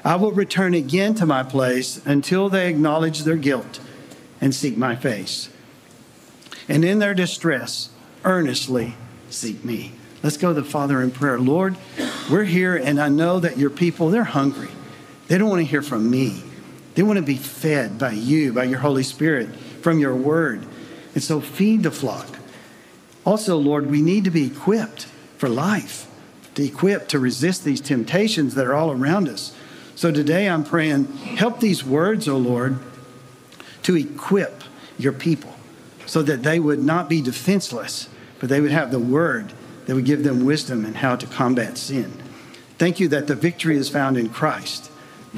I 0.04 0.18
will 0.18 0.34
return 0.34 0.74
again 0.74 1.16
to 1.16 1.26
my 1.26 1.44
place 1.44 2.06
until 2.06 2.50
they 2.50 2.70
acknowledge 2.70 3.24
their 3.24 3.38
guilt 3.38 3.80
and 4.42 4.54
seek 4.54 4.76
my 4.76 4.98
face. 4.98 5.50
And 6.68 6.84
in 6.84 7.00
their 7.00 7.14
distress, 7.14 7.92
earnestly 8.26 8.96
seek 9.30 9.64
me. 9.64 9.94
Let's 10.24 10.38
go 10.38 10.54
to 10.54 10.62
the 10.62 10.68
Father 10.68 11.02
in 11.02 11.12
prayer. 11.12 11.40
Lord, 11.40 11.76
we're 12.30 12.44
here, 12.44 12.76
and 12.76 13.00
I 13.00 13.10
know 13.10 13.40
that 13.40 13.58
your 13.58 13.70
people, 13.70 14.10
they're 14.10 14.24
hungry. 14.24 14.70
They 15.28 15.38
don't 15.38 15.50
want 15.50 15.62
to 15.62 15.66
hear 15.66 15.82
from 15.82 16.10
me. 16.10 16.44
They 16.96 17.04
want 17.04 17.18
to 17.18 17.24
be 17.24 17.36
fed 17.36 18.00
by 18.00 18.12
you, 18.12 18.54
by 18.54 18.64
your 18.64 18.80
Holy 18.80 19.04
Spirit, 19.04 19.56
from 19.82 20.00
your 20.00 20.16
word. 20.16 20.66
And 21.14 21.24
so 21.24 21.42
feed 21.42 21.84
the 21.84 21.92
flock. 21.92 22.28
Also, 23.26 23.58
Lord, 23.58 23.90
we 23.90 24.02
need 24.02 24.24
to 24.24 24.32
be 24.32 24.48
equipped 24.48 25.06
for 25.38 25.50
life, 25.50 26.08
to 26.56 26.64
equip 26.64 27.08
to 27.10 27.20
resist 27.20 27.64
these 27.64 27.82
temptations 27.82 28.56
that 28.56 28.66
are 28.66 28.74
all 28.74 28.92
around 28.92 29.28
us. 29.28 29.54
So 29.96 30.12
today 30.12 30.48
I'm 30.50 30.64
praying, 30.64 31.06
help 31.14 31.60
these 31.60 31.84
words, 31.84 32.28
O 32.28 32.36
oh 32.36 32.38
Lord, 32.38 32.80
to 33.84 33.96
equip 33.96 34.64
your 34.98 35.14
people 35.14 35.54
so 36.06 36.22
that 36.22 36.44
they 36.44 36.60
would 36.60 36.84
not 36.84 37.10
be 37.10 37.22
defenseless, 37.22 38.10
but 38.40 38.50
they 38.50 38.62
would 38.62 38.72
have 38.72 38.92
the 38.92 39.00
word 39.00 39.54
that 39.86 39.96
would 39.96 40.06
give 40.06 40.24
them 40.24 40.46
wisdom 40.46 40.86
in 40.86 40.96
how 40.96 41.16
to 41.16 41.28
combat 41.28 41.78
sin. 41.78 42.12
Thank 42.78 43.00
you 43.00 43.08
that 43.10 43.28
the 43.28 43.36
victory 43.36 43.78
is 43.78 43.90
found 43.90 44.18
in 44.18 44.30
Christ. 44.30 44.92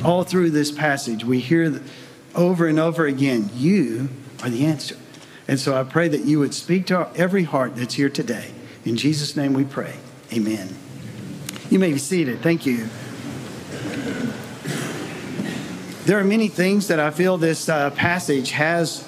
All 0.03 0.23
through 0.23 0.51
this 0.51 0.71
passage, 0.71 1.23
we 1.23 1.39
hear 1.39 1.81
over 2.35 2.67
and 2.67 2.79
over 2.79 3.05
again, 3.05 3.49
you 3.55 4.09
are 4.43 4.49
the 4.49 4.65
answer. 4.65 4.95
And 5.47 5.59
so 5.59 5.75
I 5.75 5.83
pray 5.83 6.07
that 6.07 6.25
you 6.25 6.39
would 6.39 6.53
speak 6.53 6.87
to 6.87 7.09
every 7.15 7.43
heart 7.43 7.75
that's 7.75 7.95
here 7.95 8.09
today. 8.09 8.51
In 8.85 8.97
Jesus' 8.97 9.35
name 9.35 9.53
we 9.53 9.63
pray. 9.63 9.95
Amen. 10.33 10.75
You 11.69 11.79
may 11.79 11.91
be 11.91 11.99
seated. 11.99 12.41
Thank 12.41 12.65
you. 12.65 12.87
There 16.05 16.19
are 16.19 16.23
many 16.23 16.47
things 16.47 16.87
that 16.87 16.99
I 16.99 17.11
feel 17.11 17.37
this 17.37 17.67
uh, 17.67 17.89
passage 17.91 18.51
has 18.51 19.05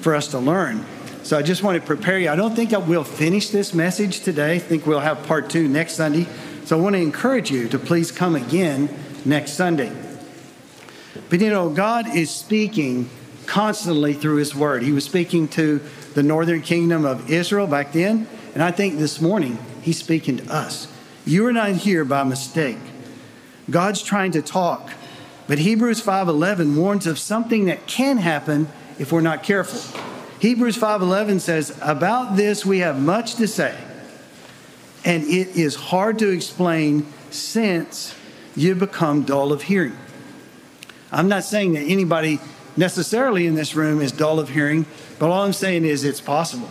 for 0.00 0.14
us 0.14 0.28
to 0.28 0.38
learn. 0.38 0.84
So 1.22 1.38
I 1.38 1.42
just 1.42 1.62
want 1.62 1.80
to 1.80 1.86
prepare 1.86 2.18
you. 2.18 2.28
I 2.30 2.36
don't 2.36 2.56
think 2.56 2.72
I 2.72 2.78
will 2.78 3.04
finish 3.04 3.50
this 3.50 3.72
message 3.72 4.20
today. 4.20 4.56
I 4.56 4.58
think 4.58 4.86
we'll 4.86 5.00
have 5.00 5.24
part 5.24 5.50
two 5.50 5.68
next 5.68 5.94
Sunday. 5.94 6.26
So 6.64 6.76
I 6.76 6.80
want 6.80 6.96
to 6.96 7.00
encourage 7.00 7.48
you 7.48 7.68
to 7.68 7.78
please 7.78 8.10
come 8.10 8.34
again 8.34 8.88
next 9.24 9.52
Sunday. 9.52 9.92
But 11.30 11.40
you 11.40 11.48
know, 11.48 11.70
God 11.70 12.08
is 12.14 12.30
speaking 12.30 13.08
constantly 13.46 14.14
through 14.14 14.36
His 14.36 14.54
Word. 14.54 14.82
He 14.82 14.90
was 14.90 15.04
speaking 15.04 15.46
to 15.48 15.80
the 16.14 16.22
northern 16.24 16.60
kingdom 16.60 17.04
of 17.04 17.30
Israel 17.30 17.66
back 17.66 17.92
then, 17.92 18.26
and 18.54 18.62
I 18.62 18.72
think 18.72 18.98
this 18.98 19.20
morning 19.20 19.58
He's 19.80 19.98
speaking 19.98 20.38
to 20.38 20.52
us. 20.52 20.88
You 21.24 21.46
are 21.46 21.52
not 21.52 21.70
here 21.70 22.04
by 22.04 22.24
mistake. 22.24 22.78
God's 23.70 24.02
trying 24.02 24.32
to 24.32 24.42
talk, 24.42 24.90
but 25.46 25.58
Hebrews 25.60 26.00
5:11 26.00 26.76
warns 26.76 27.06
of 27.06 27.18
something 27.18 27.66
that 27.66 27.86
can 27.86 28.18
happen 28.18 28.68
if 28.98 29.12
we're 29.12 29.20
not 29.20 29.42
careful. 29.42 29.80
Hebrews 30.42 30.76
5:11 30.76 31.38
says, 31.38 31.72
"About 31.80 32.34
this 32.34 32.66
we 32.66 32.80
have 32.80 33.00
much 33.00 33.36
to 33.36 33.46
say, 33.46 33.74
and 35.04 35.22
it 35.22 35.54
is 35.54 35.76
hard 35.76 36.18
to 36.18 36.30
explain 36.30 37.06
since 37.30 38.12
you 38.56 38.74
become 38.74 39.22
dull 39.22 39.52
of 39.52 39.62
hearing." 39.62 39.92
I'm 41.12 41.28
not 41.28 41.44
saying 41.44 41.74
that 41.74 41.82
anybody 41.82 42.40
necessarily 42.76 43.46
in 43.46 43.54
this 43.54 43.76
room 43.76 44.00
is 44.00 44.10
dull 44.10 44.40
of 44.40 44.48
hearing, 44.48 44.84
but 45.20 45.30
all 45.30 45.44
I'm 45.44 45.52
saying 45.52 45.84
is 45.84 46.02
it's 46.02 46.20
possible. 46.20 46.68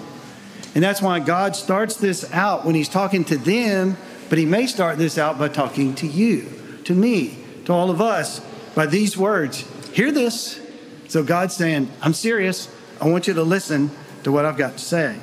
And 0.75 0.83
that's 0.83 1.01
why 1.01 1.19
God 1.19 1.55
starts 1.55 1.95
this 1.95 2.25
out 2.33 2.65
when 2.65 2.75
He's 2.75 2.89
talking 2.89 3.23
to 3.23 3.37
them, 3.37 3.95
but 4.27 4.37
He 4.37 4.45
may 4.45 4.67
start 4.67 4.97
this 4.97 5.17
out 5.17 5.39
by 5.39 5.47
talking 5.47 5.95
to 5.95 6.07
you, 6.07 6.43
to 6.83 6.93
me, 6.93 7.37
to 7.63 7.71
all 7.71 7.89
of 7.89 8.01
us, 8.01 8.41
by 8.75 8.85
these 8.85 9.15
words 9.15 9.63
Hear 9.93 10.11
this. 10.11 10.59
So 11.07 11.23
God's 11.23 11.55
saying, 11.55 11.89
I'm 12.01 12.13
serious. 12.13 12.67
I 13.01 13.08
want 13.08 13.27
you 13.27 13.34
to 13.34 13.43
listen 13.43 13.89
to 14.24 14.31
what 14.31 14.46
I've 14.46 14.58
got 14.58 14.74
to 14.74 14.79
say. 14.79 15.17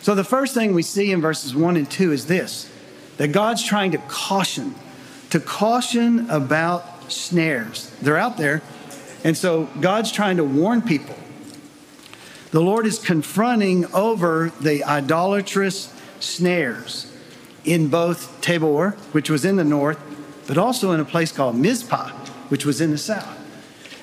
So 0.00 0.14
the 0.14 0.24
first 0.24 0.54
thing 0.54 0.74
we 0.74 0.82
see 0.82 1.12
in 1.12 1.20
verses 1.20 1.54
1 1.54 1.76
and 1.76 1.90
2 1.90 2.12
is 2.12 2.26
this 2.26 2.70
that 3.18 3.32
God's 3.32 3.64
trying 3.64 3.90
to 3.92 3.98
caution, 3.98 4.74
to 5.30 5.40
caution 5.40 6.30
about 6.30 7.12
snares. 7.12 7.92
They're 8.00 8.16
out 8.16 8.36
there, 8.36 8.62
and 9.22 9.36
so 9.36 9.68
God's 9.80 10.12
trying 10.12 10.38
to 10.38 10.44
warn 10.44 10.82
people. 10.82 11.16
The 12.52 12.60
Lord 12.60 12.86
is 12.86 12.98
confronting 12.98 13.84
over 13.92 14.50
the 14.60 14.84
idolatrous 14.84 15.92
snares 16.20 17.12
in 17.64 17.88
both 17.88 18.40
Tabor, 18.40 18.96
which 19.12 19.28
was 19.28 19.44
in 19.44 19.56
the 19.56 19.64
north, 19.64 19.98
but 20.46 20.56
also 20.56 20.92
in 20.92 21.00
a 21.00 21.04
place 21.04 21.32
called 21.32 21.56
Mizpah, 21.56 22.10
which 22.48 22.64
was 22.64 22.80
in 22.80 22.92
the 22.92 22.98
south. 22.98 23.36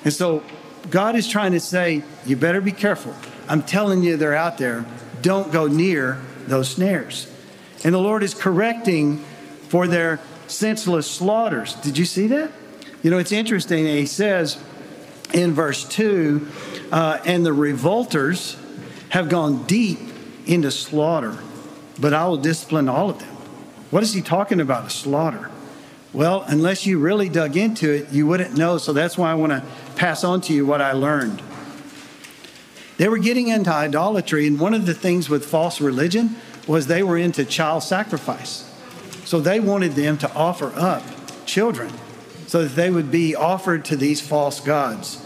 And 0.04 0.12
so 0.12 0.44
God 0.90 1.16
is 1.16 1.28
trying 1.28 1.52
to 1.52 1.60
say, 1.60 2.02
you 2.24 2.36
better 2.36 2.60
be 2.60 2.72
careful. 2.72 3.14
I'm 3.48 3.62
telling 3.62 4.02
you, 4.02 4.16
they're 4.16 4.34
out 4.34 4.58
there. 4.58 4.84
Don't 5.22 5.52
go 5.52 5.66
near 5.66 6.20
those 6.46 6.70
snares. 6.70 7.30
And 7.84 7.94
the 7.94 7.98
Lord 7.98 8.22
is 8.22 8.34
correcting 8.34 9.18
for 9.68 9.86
their 9.86 10.20
senseless 10.46 11.10
slaughters. 11.10 11.74
Did 11.74 11.98
you 11.98 12.04
see 12.04 12.26
that? 12.28 12.50
You 13.02 13.10
know, 13.10 13.18
it's 13.18 13.32
interesting. 13.32 13.86
He 13.86 14.06
says, 14.06 14.58
in 15.32 15.52
verse 15.52 15.84
2 15.88 16.48
uh, 16.92 17.18
and 17.24 17.44
the 17.44 17.52
revolters 17.52 18.56
have 19.10 19.28
gone 19.28 19.64
deep 19.64 19.98
into 20.46 20.70
slaughter, 20.70 21.36
but 22.00 22.14
I 22.14 22.26
will 22.26 22.36
discipline 22.36 22.88
all 22.88 23.10
of 23.10 23.18
them. 23.18 23.28
What 23.90 24.02
is 24.02 24.12
he 24.12 24.22
talking 24.22 24.60
about, 24.60 24.86
a 24.86 24.90
slaughter? 24.90 25.50
Well, 26.12 26.44
unless 26.46 26.86
you 26.86 26.98
really 26.98 27.28
dug 27.28 27.56
into 27.56 27.90
it, 27.90 28.10
you 28.10 28.26
wouldn't 28.26 28.56
know. 28.56 28.78
So 28.78 28.92
that's 28.92 29.18
why 29.18 29.30
I 29.30 29.34
want 29.34 29.52
to 29.52 29.62
pass 29.96 30.22
on 30.22 30.40
to 30.42 30.52
you 30.52 30.64
what 30.66 30.80
I 30.80 30.92
learned. 30.92 31.42
They 32.98 33.08
were 33.08 33.18
getting 33.18 33.48
into 33.48 33.70
idolatry, 33.70 34.46
and 34.46 34.58
one 34.58 34.74
of 34.74 34.86
the 34.86 34.94
things 34.94 35.28
with 35.28 35.44
false 35.44 35.80
religion 35.80 36.36
was 36.66 36.86
they 36.86 37.02
were 37.02 37.18
into 37.18 37.44
child 37.44 37.82
sacrifice. 37.82 38.72
So 39.24 39.40
they 39.40 39.60
wanted 39.60 39.92
them 39.92 40.18
to 40.18 40.32
offer 40.34 40.72
up 40.76 41.02
children 41.46 41.92
so 42.46 42.62
that 42.62 42.76
they 42.76 42.90
would 42.90 43.10
be 43.10 43.34
offered 43.34 43.84
to 43.86 43.96
these 43.96 44.20
false 44.20 44.60
gods. 44.60 45.22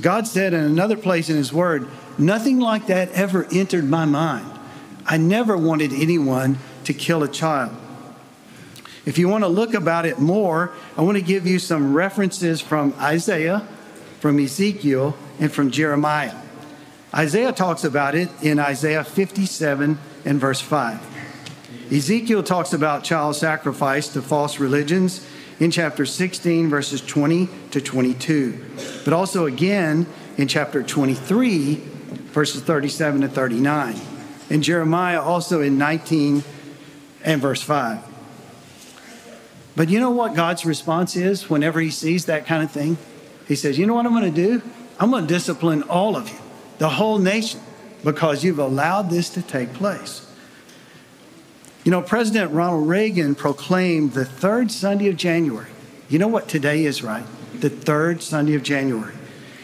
God 0.00 0.26
said 0.26 0.52
in 0.52 0.60
another 0.60 0.96
place 0.96 1.28
in 1.28 1.36
His 1.36 1.52
Word, 1.52 1.88
Nothing 2.18 2.60
like 2.60 2.86
that 2.86 3.10
ever 3.12 3.46
entered 3.52 3.84
my 3.84 4.06
mind. 4.06 4.50
I 5.04 5.18
never 5.18 5.56
wanted 5.56 5.92
anyone 5.92 6.58
to 6.84 6.94
kill 6.94 7.22
a 7.22 7.28
child. 7.28 7.76
If 9.04 9.18
you 9.18 9.28
want 9.28 9.44
to 9.44 9.48
look 9.48 9.74
about 9.74 10.06
it 10.06 10.18
more, 10.18 10.72
I 10.96 11.02
want 11.02 11.16
to 11.16 11.22
give 11.22 11.46
you 11.46 11.58
some 11.58 11.94
references 11.94 12.60
from 12.60 12.94
Isaiah, 12.98 13.68
from 14.20 14.38
Ezekiel, 14.38 15.16
and 15.38 15.52
from 15.52 15.70
Jeremiah. 15.70 16.34
Isaiah 17.14 17.52
talks 17.52 17.84
about 17.84 18.14
it 18.14 18.28
in 18.42 18.58
Isaiah 18.58 19.04
57 19.04 19.98
and 20.24 20.40
verse 20.40 20.60
5. 20.60 21.92
Ezekiel 21.92 22.42
talks 22.42 22.72
about 22.72 23.04
child 23.04 23.36
sacrifice 23.36 24.08
to 24.08 24.22
false 24.22 24.58
religions 24.58 25.26
in 25.60 25.70
chapter 25.70 26.04
16, 26.04 26.68
verses 26.68 27.00
20 27.00 27.48
to 27.70 27.80
22, 27.80 28.64
but 29.04 29.14
also 29.14 29.46
again 29.46 30.06
in 30.36 30.48
chapter 30.48 30.82
23, 30.82 31.76
verses 32.32 32.62
37 32.62 33.22
to 33.22 33.28
39, 33.28 33.94
and 34.50 34.62
Jeremiah 34.62 35.22
also 35.22 35.62
in 35.62 35.78
19 35.78 36.42
and 37.24 37.40
verse 37.40 37.62
5. 37.62 38.00
But 39.76 39.88
you 39.88 40.00
know 40.00 40.10
what 40.10 40.34
God's 40.34 40.66
response 40.66 41.16
is 41.16 41.48
whenever 41.48 41.80
he 41.80 41.90
sees 41.90 42.26
that 42.26 42.46
kind 42.46 42.62
of 42.62 42.70
thing? 42.70 42.96
He 43.46 43.56
says, 43.56 43.78
You 43.78 43.86
know 43.86 43.94
what 43.94 44.06
I'm 44.06 44.12
going 44.12 44.32
to 44.32 44.42
do? 44.42 44.62
I'm 44.98 45.10
going 45.10 45.26
to 45.26 45.32
discipline 45.32 45.82
all 45.84 46.16
of 46.16 46.28
you, 46.28 46.38
the 46.78 46.88
whole 46.88 47.18
nation, 47.18 47.60
because 48.02 48.42
you've 48.44 48.58
allowed 48.58 49.10
this 49.10 49.30
to 49.30 49.42
take 49.42 49.72
place. 49.74 50.22
You 51.84 51.92
know, 51.92 52.02
President 52.02 52.52
Ronald 52.52 52.88
Reagan 52.88 53.34
proclaimed 53.34 54.12
the 54.12 54.24
third 54.24 54.72
Sunday 54.72 55.08
of 55.08 55.16
January. 55.16 55.70
You 56.08 56.18
know 56.18 56.28
what 56.28 56.48
today 56.48 56.84
is, 56.84 57.02
right? 57.02 57.24
The 57.60 57.70
third 57.70 58.22
Sunday 58.22 58.54
of 58.54 58.62
January. 58.62 59.14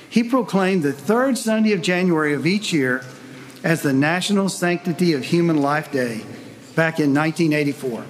He 0.09 0.23
proclaimed 0.23 0.83
the 0.83 0.93
third 0.93 1.39
Sunday 1.39 1.73
of 1.73 1.83
January 1.83 2.35
of 2.35 2.47
each 2.47 2.73
year 2.73 3.05
as 3.65 3.83
the 3.83 3.93
National 3.93 4.49
Sanctity 4.49 5.15
of 5.15 5.25
Human 5.25 5.57
Life 5.57 5.91
Day 5.91 6.19
back 6.75 7.01
in 7.01 7.15
1984. 7.15 8.05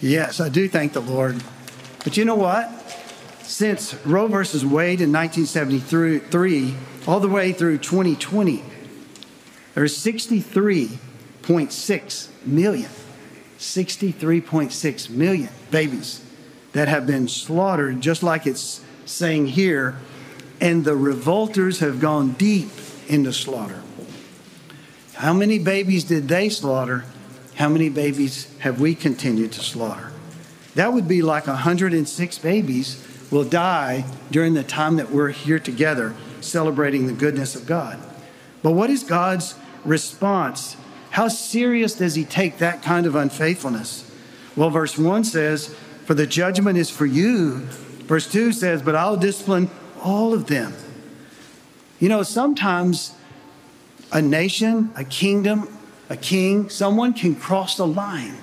Yes, 0.00 0.40
I 0.40 0.48
do 0.48 0.68
thank 0.68 0.92
the 0.92 1.00
Lord. 1.00 1.42
But 2.04 2.16
you 2.16 2.24
know 2.24 2.34
what? 2.34 2.70
Since 3.46 3.94
Roe 4.06 4.26
versus 4.26 4.64
Wade 4.64 5.02
in 5.02 5.12
1973, 5.12 6.74
all 7.06 7.20
the 7.20 7.28
way 7.28 7.52
through 7.52 7.76
2020, 7.78 8.64
there's 9.74 9.96
63.6 9.98 12.46
million, 12.46 12.90
63.6 13.58 15.10
million 15.10 15.50
babies 15.70 16.24
that 16.72 16.88
have 16.88 17.06
been 17.06 17.28
slaughtered, 17.28 18.00
just 18.00 18.22
like 18.22 18.46
it's 18.46 18.80
saying 19.04 19.48
here, 19.48 19.96
and 20.60 20.86
the 20.86 20.96
revolters 20.96 21.80
have 21.80 22.00
gone 22.00 22.32
deep 22.32 22.70
into 23.08 23.30
slaughter. 23.32 23.82
How 25.14 25.32
many 25.34 25.58
babies 25.58 26.04
did 26.04 26.28
they 26.28 26.48
slaughter? 26.48 27.04
How 27.56 27.68
many 27.68 27.90
babies 27.90 28.48
have 28.60 28.80
we 28.80 28.94
continued 28.94 29.52
to 29.52 29.60
slaughter? 29.60 30.12
That 30.76 30.94
would 30.94 31.06
be 31.06 31.20
like 31.20 31.46
106 31.46 32.38
babies 32.38 33.06
will 33.34 33.44
die 33.44 34.04
during 34.30 34.54
the 34.54 34.62
time 34.62 34.94
that 34.94 35.10
we're 35.10 35.30
here 35.30 35.58
together 35.58 36.14
celebrating 36.40 37.08
the 37.08 37.12
goodness 37.12 37.56
of 37.56 37.66
God. 37.66 37.98
But 38.62 38.70
what 38.72 38.90
is 38.90 39.02
God's 39.02 39.56
response? 39.84 40.76
How 41.10 41.26
serious 41.26 41.94
does 41.94 42.14
he 42.14 42.24
take 42.24 42.58
that 42.58 42.80
kind 42.80 43.06
of 43.06 43.16
unfaithfulness? 43.16 44.08
Well, 44.54 44.70
verse 44.70 44.96
1 44.96 45.24
says, 45.24 45.74
For 46.04 46.14
the 46.14 46.28
judgment 46.28 46.78
is 46.78 46.90
for 46.90 47.06
you. 47.06 47.58
Verse 48.06 48.30
2 48.30 48.52
says, 48.52 48.82
But 48.82 48.94
I'll 48.94 49.16
discipline 49.16 49.68
all 50.00 50.32
of 50.32 50.46
them. 50.46 50.72
You 51.98 52.08
know, 52.08 52.22
sometimes 52.22 53.16
a 54.12 54.22
nation, 54.22 54.92
a 54.94 55.02
kingdom, 55.02 55.76
a 56.08 56.16
king, 56.16 56.68
someone 56.68 57.12
can 57.12 57.34
cross 57.34 57.76
the 57.76 57.86
line. 57.86 58.36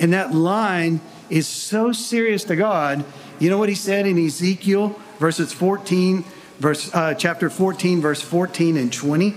And 0.00 0.12
that 0.12 0.34
line 0.34 1.00
is 1.30 1.46
so 1.46 1.92
serious 1.92 2.42
to 2.44 2.56
God. 2.56 3.04
You 3.38 3.50
know 3.50 3.58
what 3.58 3.68
he 3.68 3.74
said 3.74 4.06
in 4.06 4.18
Ezekiel 4.18 4.98
verses 5.18 5.52
14, 5.52 6.24
verse 6.58 6.94
uh, 6.94 7.14
chapter 7.14 7.50
14, 7.50 8.00
verse 8.00 8.22
14 8.22 8.76
and 8.76 8.92
20? 8.92 9.34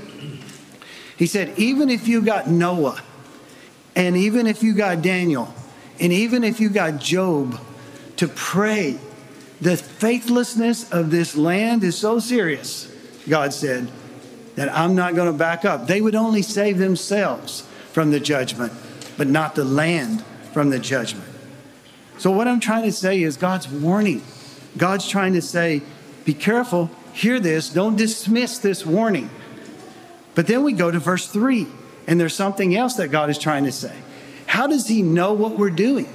He 1.17 1.27
said, 1.27 1.57
even 1.57 1.89
if 1.89 2.07
you 2.07 2.21
got 2.21 2.47
Noah, 2.47 3.01
and 3.95 4.15
even 4.15 4.47
if 4.47 4.63
you 4.63 4.73
got 4.73 5.01
Daniel, 5.01 5.53
and 5.99 6.13
even 6.13 6.45
if 6.45 6.61
you 6.61 6.69
got 6.69 6.99
Job 6.99 7.59
to 8.17 8.27
pray, 8.29 8.97
the 9.59 9.75
faithlessness 9.75 10.89
of 10.91 11.11
this 11.11 11.35
land 11.35 11.83
is 11.83 11.97
so 11.97 12.19
serious, 12.19 12.89
God 13.27 13.53
said, 13.53 13.91
that 14.55 14.73
I'm 14.73 14.95
not 14.95 15.15
going 15.15 15.31
to 15.31 15.37
back 15.37 15.65
up. 15.65 15.87
They 15.87 15.99
would 15.99 16.15
only 16.15 16.41
save 16.41 16.77
themselves 16.77 17.61
from 17.91 18.11
the 18.11 18.19
judgment, 18.19 18.71
but 19.17 19.27
not 19.27 19.55
the 19.55 19.65
land 19.65 20.23
from 20.53 20.69
the 20.69 20.79
judgment. 20.79 21.27
So, 22.19 22.31
what 22.31 22.49
I'm 22.49 22.59
trying 22.59 22.83
to 22.83 22.91
say 22.91 23.23
is 23.23 23.37
God's 23.37 23.69
warning. 23.69 24.21
God's 24.77 25.07
trying 25.07 25.33
to 25.33 25.41
say, 25.41 25.81
be 26.25 26.33
careful, 26.33 26.91
hear 27.13 27.39
this, 27.39 27.69
don't 27.69 27.95
dismiss 27.95 28.59
this 28.59 28.85
warning. 28.85 29.29
But 30.35 30.45
then 30.45 30.63
we 30.63 30.73
go 30.73 30.91
to 30.91 30.99
verse 30.99 31.27
3, 31.27 31.65
and 32.07 32.19
there's 32.19 32.35
something 32.35 32.75
else 32.75 32.95
that 32.95 33.07
God 33.07 33.29
is 33.29 33.37
trying 33.37 33.63
to 33.63 33.71
say. 33.71 33.95
How 34.47 34.67
does 34.67 34.89
He 34.89 35.01
know 35.01 35.31
what 35.31 35.57
we're 35.57 35.69
doing? 35.69 36.07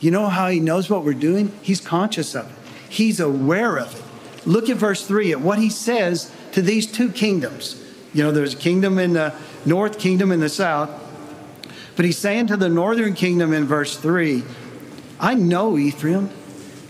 You 0.00 0.10
know 0.10 0.26
how 0.28 0.48
He 0.48 0.58
knows 0.58 0.88
what 0.88 1.04
we're 1.04 1.12
doing? 1.12 1.52
He's 1.60 1.82
conscious 1.82 2.34
of 2.34 2.50
it, 2.50 2.56
He's 2.88 3.20
aware 3.20 3.78
of 3.78 3.94
it. 3.94 4.46
Look 4.46 4.70
at 4.70 4.78
verse 4.78 5.06
3 5.06 5.32
at 5.32 5.40
what 5.42 5.58
He 5.58 5.68
says 5.68 6.34
to 6.52 6.62
these 6.62 6.90
two 6.90 7.12
kingdoms. 7.12 7.76
You 8.14 8.24
know, 8.24 8.32
there's 8.32 8.54
a 8.54 8.56
kingdom 8.58 8.98
in 8.98 9.12
the 9.12 9.34
north, 9.66 9.98
kingdom 9.98 10.32
in 10.32 10.40
the 10.40 10.48
south. 10.48 10.90
But 11.94 12.06
He's 12.06 12.16
saying 12.16 12.46
to 12.46 12.56
the 12.56 12.70
northern 12.70 13.12
kingdom 13.12 13.52
in 13.52 13.66
verse 13.66 13.98
3, 13.98 14.42
I 15.20 15.34
know 15.34 15.76
Ephraim, 15.76 16.30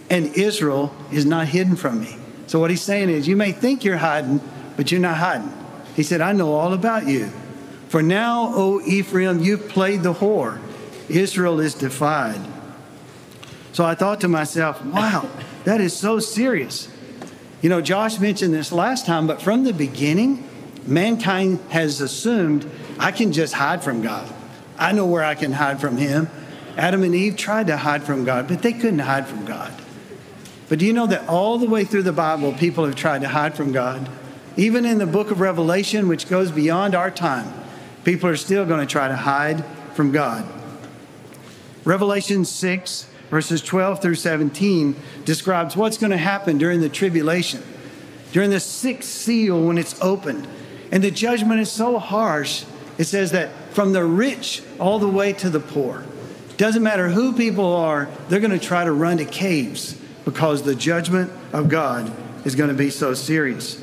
and 0.08 0.34
Israel 0.36 0.94
is 1.12 1.26
not 1.26 1.48
hidden 1.48 1.76
from 1.76 2.00
me. 2.00 2.16
So, 2.46 2.58
what 2.58 2.70
he's 2.70 2.82
saying 2.82 3.10
is, 3.10 3.28
you 3.28 3.36
may 3.36 3.52
think 3.52 3.84
you're 3.84 3.98
hiding, 3.98 4.40
but 4.76 4.90
you're 4.90 5.00
not 5.00 5.16
hiding. 5.16 5.52
He 5.94 6.02
said, 6.02 6.20
I 6.20 6.32
know 6.32 6.54
all 6.54 6.72
about 6.72 7.06
you. 7.06 7.30
For 7.88 8.02
now, 8.02 8.52
O 8.54 8.80
Ephraim, 8.86 9.40
you've 9.40 9.68
played 9.68 10.02
the 10.02 10.14
whore. 10.14 10.60
Israel 11.08 11.58
is 11.58 11.74
defied. 11.74 12.40
So 13.72 13.84
I 13.84 13.94
thought 13.94 14.20
to 14.20 14.28
myself, 14.28 14.84
wow, 14.84 15.28
that 15.64 15.80
is 15.80 15.96
so 15.96 16.20
serious. 16.20 16.88
You 17.62 17.68
know, 17.68 17.80
Josh 17.80 18.18
mentioned 18.18 18.54
this 18.54 18.72
last 18.72 19.06
time, 19.06 19.26
but 19.26 19.42
from 19.42 19.64
the 19.64 19.72
beginning, 19.72 20.48
mankind 20.86 21.60
has 21.70 22.00
assumed 22.00 22.68
I 22.98 23.12
can 23.12 23.32
just 23.32 23.54
hide 23.54 23.82
from 23.82 24.02
God. 24.02 24.32
I 24.78 24.92
know 24.92 25.06
where 25.06 25.24
I 25.24 25.34
can 25.34 25.52
hide 25.52 25.80
from 25.80 25.96
Him. 25.96 26.28
Adam 26.80 27.02
and 27.02 27.14
Eve 27.14 27.36
tried 27.36 27.66
to 27.66 27.76
hide 27.76 28.02
from 28.04 28.24
God, 28.24 28.48
but 28.48 28.62
they 28.62 28.72
couldn't 28.72 29.00
hide 29.00 29.26
from 29.28 29.44
God. 29.44 29.70
But 30.70 30.78
do 30.78 30.86
you 30.86 30.94
know 30.94 31.06
that 31.08 31.28
all 31.28 31.58
the 31.58 31.68
way 31.68 31.84
through 31.84 32.04
the 32.04 32.12
Bible, 32.12 32.54
people 32.54 32.86
have 32.86 32.94
tried 32.94 33.20
to 33.20 33.28
hide 33.28 33.54
from 33.54 33.70
God? 33.70 34.08
Even 34.56 34.86
in 34.86 34.96
the 34.96 35.06
book 35.06 35.30
of 35.30 35.40
Revelation, 35.40 36.08
which 36.08 36.26
goes 36.26 36.50
beyond 36.50 36.94
our 36.94 37.10
time, 37.10 37.52
people 38.02 38.30
are 38.30 38.36
still 38.36 38.64
going 38.64 38.80
to 38.80 38.90
try 38.90 39.08
to 39.08 39.16
hide 39.16 39.62
from 39.92 40.10
God. 40.10 40.50
Revelation 41.84 42.46
6, 42.46 43.06
verses 43.28 43.60
12 43.60 44.00
through 44.00 44.14
17, 44.14 44.96
describes 45.26 45.76
what's 45.76 45.98
going 45.98 46.12
to 46.12 46.16
happen 46.16 46.56
during 46.56 46.80
the 46.80 46.88
tribulation, 46.88 47.62
during 48.32 48.48
the 48.48 48.60
sixth 48.60 49.10
seal 49.10 49.62
when 49.62 49.76
it's 49.76 50.00
opened. 50.00 50.48
And 50.90 51.04
the 51.04 51.10
judgment 51.10 51.60
is 51.60 51.70
so 51.70 51.98
harsh, 51.98 52.64
it 52.96 53.04
says 53.04 53.32
that 53.32 53.50
from 53.74 53.92
the 53.92 54.02
rich 54.02 54.62
all 54.78 54.98
the 54.98 55.08
way 55.08 55.34
to 55.34 55.50
the 55.50 55.60
poor. 55.60 56.06
Doesn't 56.60 56.82
matter 56.82 57.08
who 57.08 57.32
people 57.32 57.74
are, 57.74 58.06
they're 58.28 58.38
going 58.38 58.50
to 58.50 58.58
try 58.58 58.84
to 58.84 58.92
run 58.92 59.16
to 59.16 59.24
caves 59.24 59.94
because 60.26 60.62
the 60.62 60.74
judgment 60.74 61.32
of 61.54 61.70
God 61.70 62.14
is 62.44 62.54
going 62.54 62.68
to 62.68 62.76
be 62.76 62.90
so 62.90 63.14
serious. 63.14 63.82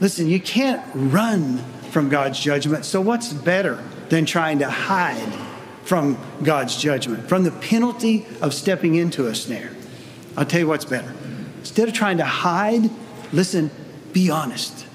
Listen, 0.00 0.26
you 0.26 0.40
can't 0.40 0.82
run 0.94 1.58
from 1.90 2.08
God's 2.08 2.40
judgment. 2.40 2.86
So, 2.86 3.02
what's 3.02 3.34
better 3.34 3.74
than 4.08 4.24
trying 4.24 4.60
to 4.60 4.70
hide 4.70 5.34
from 5.84 6.16
God's 6.42 6.78
judgment, 6.78 7.28
from 7.28 7.44
the 7.44 7.50
penalty 7.50 8.24
of 8.40 8.54
stepping 8.54 8.94
into 8.94 9.26
a 9.26 9.34
snare? 9.34 9.72
I'll 10.34 10.46
tell 10.46 10.60
you 10.60 10.68
what's 10.68 10.86
better. 10.86 11.12
Instead 11.58 11.88
of 11.88 11.94
trying 11.94 12.16
to 12.16 12.24
hide, 12.24 12.88
listen, 13.34 13.70
be 14.14 14.30
honest. 14.30 14.86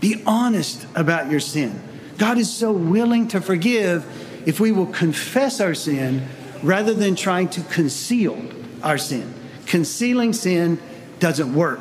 Be 0.00 0.20
honest 0.26 0.84
about 0.96 1.30
your 1.30 1.38
sin. 1.38 1.80
God 2.18 2.38
is 2.38 2.52
so 2.52 2.72
willing 2.72 3.28
to 3.28 3.40
forgive 3.40 4.04
if 4.46 4.58
we 4.58 4.72
will 4.72 4.86
confess 4.86 5.60
our 5.60 5.74
sin 5.74 6.26
rather 6.62 6.94
than 6.94 7.14
trying 7.14 7.48
to 7.50 7.62
conceal 7.62 8.40
our 8.82 8.98
sin. 8.98 9.34
Concealing 9.66 10.32
sin 10.32 10.78
doesn't 11.18 11.54
work. 11.54 11.80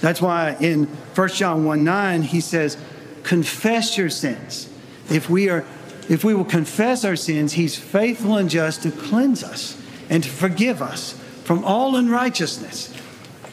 That's 0.00 0.20
why 0.20 0.56
in 0.60 0.84
1 0.86 1.28
John 1.30 1.64
1 1.64 1.84
9, 1.84 2.22
he 2.22 2.40
says, 2.40 2.76
Confess 3.22 3.96
your 3.96 4.10
sins. 4.10 4.68
If 5.10 5.30
we 5.30 5.48
are 5.48 5.64
if 6.08 6.22
we 6.22 6.34
will 6.34 6.44
confess 6.44 7.04
our 7.04 7.16
sins, 7.16 7.54
he's 7.54 7.76
faithful 7.76 8.36
and 8.36 8.50
just 8.50 8.82
to 8.82 8.90
cleanse 8.90 9.42
us 9.42 9.80
and 10.10 10.22
to 10.22 10.28
forgive 10.28 10.82
us 10.82 11.12
from 11.44 11.64
all 11.64 11.96
unrighteousness. 11.96 12.92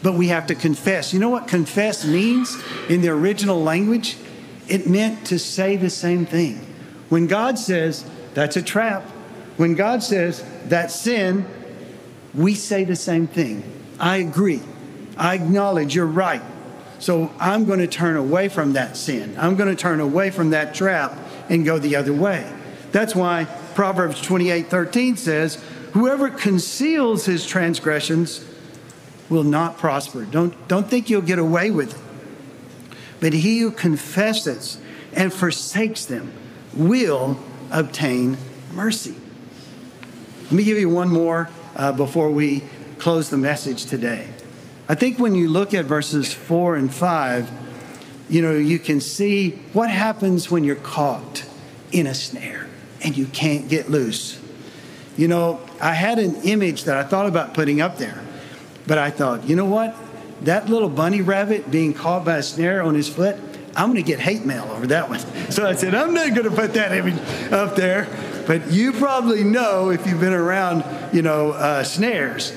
But 0.04 0.16
we 0.16 0.28
have 0.28 0.48
to 0.48 0.56
confess. 0.56 1.14
You 1.14 1.20
know 1.20 1.30
what 1.30 1.48
confess 1.48 2.06
means 2.06 2.62
in 2.90 3.02
the 3.02 3.10
original 3.10 3.64
language? 3.64 4.18
It 4.68 4.88
meant 4.88 5.28
to 5.28 5.40
say 5.40 5.78
the 5.78 5.90
same 5.90 6.26
thing. 6.26 6.58
When 7.10 7.28
God 7.28 7.58
says, 7.58 8.04
that's 8.34 8.58
a 8.58 8.62
trap, 8.62 9.06
when 9.62 9.76
God 9.76 10.02
says, 10.02 10.44
that 10.70 10.90
sin, 10.90 11.46
we 12.34 12.56
say 12.56 12.84
the 12.84 12.96
same 12.96 13.28
thing. 13.28 13.62
I 14.00 14.18
agree. 14.18 14.60
I 15.16 15.36
acknowledge 15.36 15.94
you're 15.94 16.08
right. 16.08 16.42
So 16.98 17.32
I'm 17.40 17.66
going 17.66 17.78
to 17.78 17.86
turn 17.86 18.16
away 18.16 18.50
from 18.50 18.74
that 18.74 18.98
sin. 18.98 19.36
I'm 19.38 19.56
going 19.58 19.70
to 19.70 19.80
turn 19.80 20.00
away 20.00 20.32
from 20.32 20.50
that 20.50 20.74
trap 20.74 21.16
and 21.48 21.64
go 21.64 21.78
the 21.78 21.96
other 21.96 22.12
way. 22.12 22.52
That's 22.92 23.14
why 23.14 23.46
Proverbs 23.76 24.20
28 24.20 24.66
13 24.66 25.16
says, 25.16 25.64
Whoever 25.94 26.32
conceals 26.32 27.26
his 27.26 27.46
transgressions 27.46 28.44
will 29.30 29.44
not 29.44 29.78
prosper. 29.78 30.26
Don't, 30.26 30.68
don't 30.70 30.90
think 30.90 31.08
you'll 31.08 31.22
get 31.22 31.38
away 31.38 31.70
with 31.70 31.94
it. 31.94 32.98
But 33.20 33.34
he 33.34 33.60
who 33.60 33.70
confesses 33.70 34.80
and 35.14 35.32
forsakes 35.32 36.06
them 36.06 36.34
will 36.74 37.38
obtain 37.70 38.40
mercy. 38.74 39.21
Let 40.52 40.58
me 40.58 40.64
give 40.66 40.78
you 40.78 40.90
one 40.90 41.08
more 41.08 41.50
uh, 41.78 41.94
before 41.94 42.30
we 42.30 42.64
close 43.00 43.30
the 43.30 43.38
message 43.38 43.86
today. 43.86 44.28
I 44.90 44.96
think 44.96 45.18
when 45.18 45.34
you 45.34 45.48
look 45.48 45.74
at 45.74 45.86
verses 45.86 46.34
four 46.34 46.76
and 46.76 46.94
five, 46.94 47.50
you 48.30 48.42
know, 48.42 48.52
you 48.52 48.78
can 48.78 49.00
see 49.00 49.52
what 49.72 49.90
happens 49.90 50.52
when 50.52 50.66
you're 50.66 50.76
caught 50.76 51.46
in 51.94 52.06
a 52.06 52.14
snare 52.14 52.68
and 53.02 53.16
you 53.16 53.28
can't 53.28 53.70
get 53.70 53.90
loose. 53.90 54.42
You 55.16 55.30
know, 55.30 55.62
I 55.80 55.94
had 55.94 56.20
an 56.20 56.36
image 56.42 56.84
that 56.84 56.98
I 56.98 57.04
thought 57.04 57.28
about 57.28 57.54
putting 57.54 57.80
up 57.80 57.98
there, 57.98 58.22
but 58.88 58.98
I 58.98 59.10
thought, 59.10 59.48
you 59.48 59.56
know 59.56 59.64
what? 59.64 59.96
That 60.42 60.68
little 60.68 60.90
bunny 60.90 61.22
rabbit 61.22 61.72
being 61.72 61.94
caught 61.94 62.26
by 62.26 62.36
a 62.36 62.44
snare 62.44 62.82
on 62.82 62.96
his 62.96 63.08
foot, 63.08 63.38
I'm 63.76 63.92
going 63.92 64.04
to 64.04 64.08
get 64.08 64.20
hate 64.20 64.46
mail 64.46 64.70
over 64.72 64.88
that 64.88 65.10
one. 65.10 65.20
So 65.52 65.68
I 65.68 65.74
said, 65.76 65.94
I'm 65.94 66.14
not 66.14 66.30
going 66.34 66.50
to 66.50 66.56
put 66.56 66.76
that 66.76 66.94
image 66.94 67.20
up 67.52 67.76
there. 67.76 68.08
But 68.48 68.72
you 68.72 68.94
probably 68.94 69.44
know 69.44 69.90
if 69.90 70.08
you've 70.08 70.22
been 70.22 70.34
around, 70.34 70.86
you 71.14 71.22
know, 71.22 71.52
uh, 71.52 71.84
snares. 71.84 72.54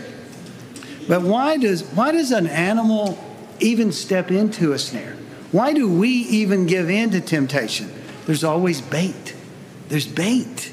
But 1.09 1.23
why 1.23 1.57
does 1.57 1.83
why 1.83 2.13
does 2.13 2.31
an 2.31 2.47
animal 2.47 3.19
even 3.61 3.93
step 3.93 4.31
into 4.31 4.73
a 4.73 4.79
snare? 4.79 5.17
Why 5.53 5.73
do 5.73 5.89
we 5.93 6.09
even 6.09 6.67
give 6.67 6.89
in 6.89 7.11
to 7.11 7.21
temptation? 7.21 7.93
There's 8.27 8.45
always 8.45 8.81
bait. 8.81 9.35
There's 9.89 10.07
bait. 10.07 10.73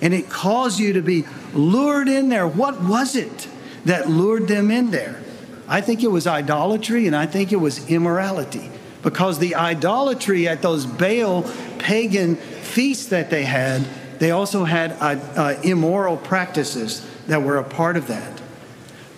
And 0.00 0.14
it 0.14 0.28
caused 0.28 0.80
you 0.80 0.94
to 0.94 1.02
be 1.02 1.24
lured 1.52 2.08
in 2.08 2.28
there. 2.28 2.46
What 2.46 2.82
was 2.82 3.14
it 3.14 3.46
that 3.84 4.08
lured 4.08 4.48
them 4.48 4.70
in 4.70 4.90
there? 4.90 5.22
I 5.68 5.80
think 5.80 6.02
it 6.02 6.08
was 6.08 6.26
idolatry 6.26 7.06
and 7.06 7.14
I 7.14 7.26
think 7.26 7.52
it 7.52 7.56
was 7.56 7.88
immorality. 7.88 8.70
Because 9.02 9.38
the 9.38 9.56
idolatry 9.56 10.46
at 10.48 10.62
those 10.62 10.86
Baal 10.86 11.44
pagan 11.78 12.36
feasts 12.36 13.06
that 13.06 13.30
they 13.30 13.44
had, 13.44 13.86
they 14.18 14.30
also 14.30 14.64
had 14.64 14.92
uh, 14.92 15.20
uh, 15.36 15.60
immoral 15.62 16.16
practices 16.16 17.06
that 17.26 17.42
were 17.42 17.58
a 17.58 17.64
part 17.64 17.96
of 17.96 18.06
that. 18.06 18.40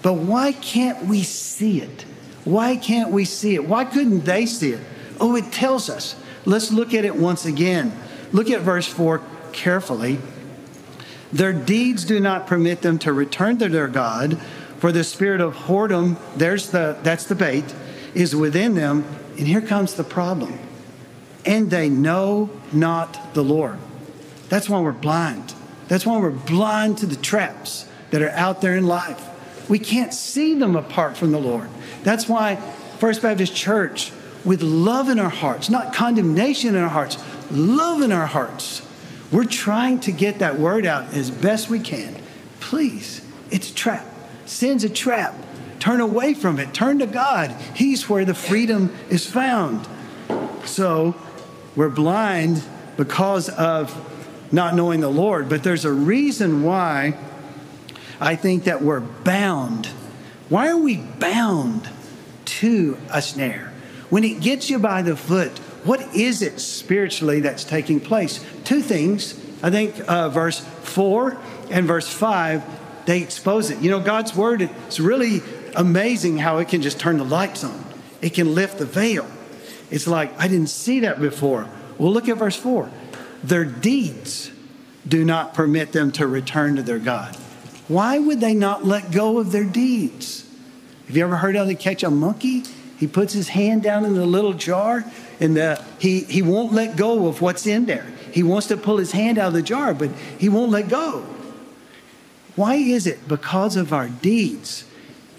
But 0.02 0.14
why 0.14 0.52
can't 0.52 1.04
we 1.06 1.22
see 1.22 1.80
it? 1.80 2.04
Why 2.44 2.76
can't 2.76 3.10
we 3.10 3.24
see 3.24 3.54
it? 3.54 3.66
Why 3.66 3.84
couldn't 3.84 4.24
they 4.24 4.46
see 4.46 4.72
it? 4.72 4.80
Oh, 5.20 5.36
it 5.36 5.52
tells 5.52 5.88
us. 5.88 6.16
Let's 6.44 6.70
look 6.70 6.92
at 6.92 7.04
it 7.04 7.16
once 7.16 7.46
again. 7.46 7.92
Look 8.32 8.50
at 8.50 8.60
verse 8.60 8.86
4 8.86 9.22
carefully. 9.52 10.18
Their 11.32 11.52
deeds 11.52 12.04
do 12.04 12.20
not 12.20 12.46
permit 12.46 12.82
them 12.82 12.98
to 13.00 13.12
return 13.12 13.58
to 13.58 13.68
their 13.68 13.88
God, 13.88 14.38
for 14.78 14.92
the 14.92 15.02
spirit 15.02 15.40
of 15.40 15.54
whoredom, 15.54 16.16
there's 16.36 16.70
the 16.70 16.98
that's 17.02 17.24
the 17.24 17.34
bait, 17.34 17.64
is 18.14 18.36
within 18.36 18.74
them. 18.74 19.04
And 19.36 19.46
here 19.46 19.60
comes 19.60 19.94
the 19.94 20.04
problem. 20.04 20.58
And 21.44 21.70
they 21.70 21.88
know 21.88 22.50
not 22.72 23.34
the 23.34 23.44
Lord. 23.44 23.78
That's 24.48 24.68
why 24.68 24.80
we're 24.80 24.92
blind. 24.92 25.54
That's 25.88 26.06
why 26.06 26.18
we're 26.18 26.30
blind 26.30 26.98
to 26.98 27.06
the 27.06 27.16
traps 27.16 27.86
that 28.10 28.22
are 28.22 28.30
out 28.30 28.60
there 28.60 28.76
in 28.76 28.86
life. 28.86 29.30
We 29.68 29.78
can't 29.78 30.14
see 30.14 30.54
them 30.54 30.76
apart 30.76 31.16
from 31.16 31.32
the 31.32 31.38
Lord. 31.38 31.68
That's 32.02 32.28
why 32.28 32.56
First 32.98 33.22
Baptist 33.22 33.54
Church, 33.54 34.12
with 34.44 34.62
love 34.62 35.08
in 35.08 35.18
our 35.18 35.30
hearts, 35.30 35.68
not 35.68 35.94
condemnation 35.94 36.74
in 36.74 36.82
our 36.82 36.88
hearts, 36.88 37.22
love 37.50 38.02
in 38.02 38.12
our 38.12 38.26
hearts, 38.26 38.86
we're 39.32 39.44
trying 39.44 40.00
to 40.00 40.12
get 40.12 40.38
that 40.38 40.58
word 40.58 40.86
out 40.86 41.12
as 41.14 41.30
best 41.30 41.68
we 41.68 41.80
can. 41.80 42.14
Please, 42.60 43.20
it's 43.50 43.70
a 43.70 43.74
trap. 43.74 44.06
Sin's 44.46 44.84
a 44.84 44.88
trap. 44.88 45.34
Turn 45.84 46.00
away 46.00 46.32
from 46.32 46.58
it. 46.58 46.72
Turn 46.72 47.00
to 47.00 47.06
God. 47.06 47.50
He's 47.74 48.08
where 48.08 48.24
the 48.24 48.32
freedom 48.32 48.90
is 49.10 49.26
found. 49.26 49.86
So 50.64 51.14
we're 51.76 51.90
blind 51.90 52.62
because 52.96 53.50
of 53.50 53.94
not 54.50 54.74
knowing 54.74 55.00
the 55.00 55.10
Lord, 55.10 55.50
but 55.50 55.62
there's 55.62 55.84
a 55.84 55.92
reason 55.92 56.62
why 56.62 57.18
I 58.18 58.34
think 58.34 58.64
that 58.64 58.80
we're 58.80 59.00
bound. 59.00 59.88
Why 60.48 60.70
are 60.70 60.78
we 60.78 60.96
bound 60.96 61.86
to 62.46 62.96
a 63.10 63.20
snare? 63.20 63.70
When 64.08 64.24
it 64.24 64.40
gets 64.40 64.70
you 64.70 64.78
by 64.78 65.02
the 65.02 65.14
foot, 65.14 65.58
what 65.84 66.00
is 66.16 66.40
it 66.40 66.60
spiritually 66.60 67.40
that's 67.40 67.62
taking 67.62 68.00
place? 68.00 68.42
Two 68.64 68.80
things. 68.80 69.38
I 69.62 69.68
think 69.68 70.00
uh, 70.08 70.30
verse 70.30 70.60
4 70.60 71.36
and 71.68 71.86
verse 71.86 72.10
5, 72.10 73.04
they 73.04 73.20
expose 73.20 73.68
it. 73.68 73.80
You 73.80 73.90
know, 73.90 74.00
God's 74.00 74.34
word, 74.34 74.62
it's 74.62 74.98
really 74.98 75.42
amazing 75.76 76.38
how 76.38 76.58
it 76.58 76.68
can 76.68 76.82
just 76.82 76.98
turn 76.98 77.18
the 77.18 77.24
lights 77.24 77.64
on, 77.64 77.84
it 78.20 78.34
can 78.34 78.54
lift 78.54 78.78
the 78.78 78.86
veil. 78.86 79.26
It's 79.90 80.06
like, 80.06 80.38
I 80.40 80.48
didn't 80.48 80.68
see 80.68 81.00
that 81.00 81.20
before. 81.20 81.68
Well, 81.98 82.12
look 82.12 82.28
at 82.28 82.36
verse 82.36 82.56
4. 82.56 82.90
Their 83.42 83.64
deeds 83.64 84.50
do 85.06 85.24
not 85.24 85.54
permit 85.54 85.92
them 85.92 86.10
to 86.12 86.26
return 86.26 86.76
to 86.76 86.82
their 86.82 86.98
God. 86.98 87.36
Why 87.88 88.18
would 88.18 88.40
they 88.40 88.54
not 88.54 88.84
let 88.84 89.10
go 89.10 89.38
of 89.38 89.52
their 89.52 89.64
deeds? 89.64 90.48
Have 91.06 91.16
you 91.16 91.22
ever 91.22 91.36
heard 91.36 91.54
how 91.54 91.64
they 91.64 91.74
catch 91.74 92.02
a 92.02 92.10
monkey? 92.10 92.64
He 92.98 93.06
puts 93.06 93.34
his 93.34 93.48
hand 93.48 93.82
down 93.82 94.04
in 94.04 94.14
the 94.14 94.24
little 94.24 94.54
jar 94.54 95.04
and 95.40 95.56
the, 95.56 95.84
he, 95.98 96.20
he 96.20 96.40
won't 96.40 96.72
let 96.72 96.96
go 96.96 97.26
of 97.26 97.42
what's 97.42 97.66
in 97.66 97.84
there. 97.84 98.06
He 98.32 98.42
wants 98.42 98.68
to 98.68 98.76
pull 98.76 98.96
his 98.96 99.12
hand 99.12 99.38
out 99.38 99.48
of 99.48 99.52
the 99.52 99.62
jar, 99.62 99.92
but 99.92 100.10
he 100.38 100.48
won't 100.48 100.70
let 100.70 100.88
go. 100.88 101.26
Why 102.56 102.76
is 102.76 103.06
it? 103.06 103.28
Because 103.28 103.76
of 103.76 103.92
our 103.92 104.08
deeds. 104.08 104.84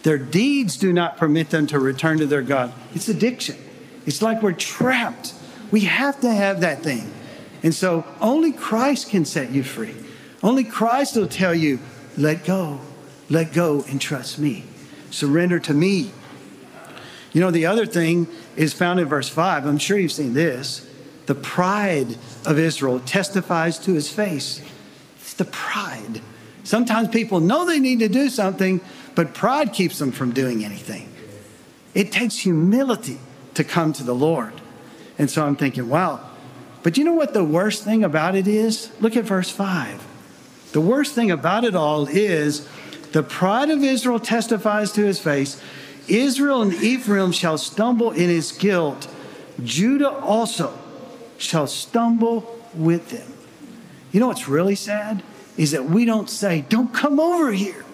Their 0.06 0.20
deeds 0.20 0.78
do 0.78 0.94
not 0.94 1.18
permit 1.18 1.50
them 1.50 1.65
to 1.65 1.80
return 1.80 2.20
to 2.20 2.28
their 2.28 2.44
God. 2.44 2.72
It's 2.94 3.10
addiction. 3.10 3.58
It's 4.06 4.22
like 4.22 4.44
we're 4.44 4.54
trapped. 4.54 5.34
We 5.72 5.80
have 5.82 6.22
to 6.22 6.32
have 6.32 6.62
that 6.62 6.84
thing. 6.84 7.12
And 7.63 7.74
so 7.74 8.06
only 8.22 8.52
Christ 8.52 9.10
can 9.10 9.26
set 9.26 9.50
you 9.50 9.63
free. 9.63 9.96
Only 10.44 10.63
Christ 10.63 11.15
will 11.15 11.28
tell 11.28 11.56
you, 11.56 11.80
let 12.18 12.46
go, 12.46 12.82
let 13.32 13.52
go, 13.52 13.84
and 13.89 14.00
trust 14.00 14.38
me. 14.38 14.65
Surrender 15.10 15.58
to 15.62 15.74
me. 15.74 16.12
You 17.34 17.41
know, 17.41 17.50
the 17.50 17.65
other 17.65 17.88
thing 17.88 18.28
is 18.56 18.74
found 18.74 19.00
in 19.00 19.08
verse 19.08 19.28
5. 19.28 19.65
I'm 19.65 19.80
sure 19.80 19.98
you've 19.98 20.12
seen 20.12 20.36
this. 20.36 20.88
The 21.26 21.34
pride 21.34 22.15
of 22.46 22.60
Israel 22.60 23.00
testifies 23.00 23.80
to 23.80 23.94
his 23.94 24.08
face. 24.08 24.62
It's 25.18 25.34
the 25.34 25.46
pride. 25.46 26.22
Sometimes 26.63 27.08
people 27.08 27.39
know 27.39 27.65
they 27.65 27.80
need 27.80 28.00
to 28.00 28.08
do 28.08 28.30
something, 28.30 28.82
but 29.15 29.34
pride 29.34 29.73
keeps 29.73 29.97
them 29.97 30.12
from 30.12 30.32
doing 30.32 30.63
anything. 30.63 31.10
It 31.93 32.12
takes 32.12 32.38
humility 32.39 33.19
to 33.54 33.63
come 33.63 33.93
to 33.93 34.04
the 34.04 34.13
Lord. 34.13 34.54
And 35.17 35.32
so 35.32 35.45
I'm 35.45 35.56
thinking, 35.56 35.88
wow. 35.88 36.19
But 36.84 36.97
you 36.97 37.04
know 37.04 37.13
what 37.13 37.34
the 37.34 37.43
worst 37.43 37.84
thing 37.84 38.04
about 38.04 38.36
it 38.36 38.47
is? 38.47 38.91
Look 38.99 39.15
at 39.15 39.23
verse 39.23 39.49
5. 39.49 40.06
The 40.73 40.82
worst 40.82 41.15
thing 41.15 41.32
about 41.32 41.63
it 41.63 41.73
all 41.73 42.06
is 42.06 42.67
the 43.13 43.23
pride 43.23 43.69
of 43.69 43.82
Israel 43.82 44.19
testifies 44.19 44.91
to 44.91 45.06
his 45.06 45.19
face. 45.19 45.62
Israel 46.10 46.62
and 46.62 46.73
Ephraim 46.73 47.32
shall 47.32 47.58
stumble 47.58 48.12
in 48.12 48.30
his 48.30 48.51
guilt. 48.51 49.08
Judah 49.63 50.12
also 50.12 50.78
shall 51.38 51.65
stumble 51.65 52.60
with 52.73 53.10
them. 53.10 53.32
You 54.12 54.19
know 54.19 54.28
what's 54.28 54.49
really 54.49 54.75
sad? 54.75 55.23
Is 55.56 55.71
that 55.71 55.86
we 55.86 56.04
don't 56.04 56.30
say, 56.30 56.65
Don't 56.67 56.93
come 56.93 57.19
over 57.21 57.54
here. 57.54 57.85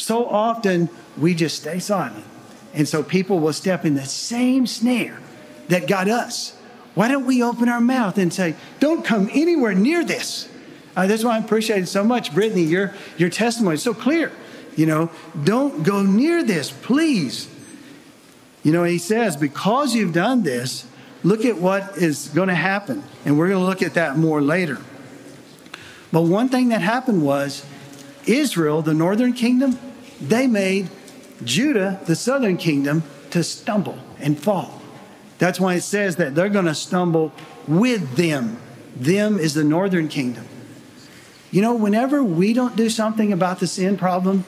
So 0.00 0.26
often 0.26 0.88
we 1.18 1.34
just 1.34 1.60
stay 1.60 1.78
silent. 1.78 2.24
And 2.72 2.88
so 2.88 3.02
people 3.02 3.38
will 3.38 3.52
step 3.52 3.84
in 3.84 3.94
the 3.94 4.04
same 4.04 4.66
snare 4.66 5.18
that 5.68 5.86
got 5.86 6.08
us. 6.08 6.56
Why 6.94 7.08
don't 7.08 7.26
we 7.26 7.42
open 7.42 7.68
our 7.68 7.80
mouth 7.80 8.18
and 8.18 8.32
say, 8.32 8.54
Don't 8.80 9.04
come 9.04 9.28
anywhere 9.32 9.74
near 9.74 10.04
this? 10.04 10.48
Uh, 10.96 11.06
that's 11.06 11.22
why 11.22 11.36
I 11.36 11.38
appreciate 11.38 11.82
it 11.82 11.86
so 11.86 12.02
much, 12.02 12.34
Brittany. 12.34 12.62
Your 12.62 12.94
your 13.16 13.28
testimony 13.28 13.74
is 13.74 13.82
so 13.82 13.94
clear. 13.94 14.32
You 14.76 14.86
know, 14.86 15.10
don't 15.44 15.82
go 15.82 16.02
near 16.02 16.42
this, 16.42 16.70
please. 16.70 17.48
You 18.62 18.72
know, 18.72 18.84
he 18.84 18.98
says, 18.98 19.36
because 19.36 19.94
you've 19.94 20.12
done 20.12 20.42
this, 20.42 20.86
look 21.22 21.44
at 21.44 21.56
what 21.58 21.96
is 21.96 22.28
going 22.28 22.48
to 22.48 22.54
happen, 22.54 23.02
and 23.24 23.38
we're 23.38 23.48
going 23.48 23.60
to 23.60 23.66
look 23.66 23.82
at 23.82 23.94
that 23.94 24.16
more 24.16 24.40
later. 24.40 24.78
But 26.12 26.22
one 26.22 26.48
thing 26.48 26.68
that 26.70 26.82
happened 26.82 27.22
was 27.22 27.64
Israel, 28.26 28.82
the 28.82 28.94
northern 28.94 29.32
kingdom, 29.32 29.78
they 30.20 30.46
made 30.46 30.88
Judah, 31.44 32.00
the 32.06 32.16
southern 32.16 32.56
kingdom, 32.56 33.02
to 33.30 33.42
stumble 33.42 33.98
and 34.18 34.38
fall. 34.38 34.80
That's 35.38 35.58
why 35.58 35.74
it 35.74 35.82
says 35.82 36.16
that 36.16 36.34
they're 36.34 36.50
going 36.50 36.66
to 36.66 36.74
stumble 36.74 37.32
with 37.66 38.16
them. 38.16 38.58
Them 38.94 39.38
is 39.38 39.54
the 39.54 39.64
northern 39.64 40.08
kingdom. 40.08 40.46
You 41.50 41.62
know, 41.62 41.74
whenever 41.74 42.22
we 42.22 42.52
don't 42.52 42.76
do 42.76 42.90
something 42.90 43.32
about 43.32 43.58
the 43.58 43.66
sin 43.66 43.96
problem, 43.96 44.44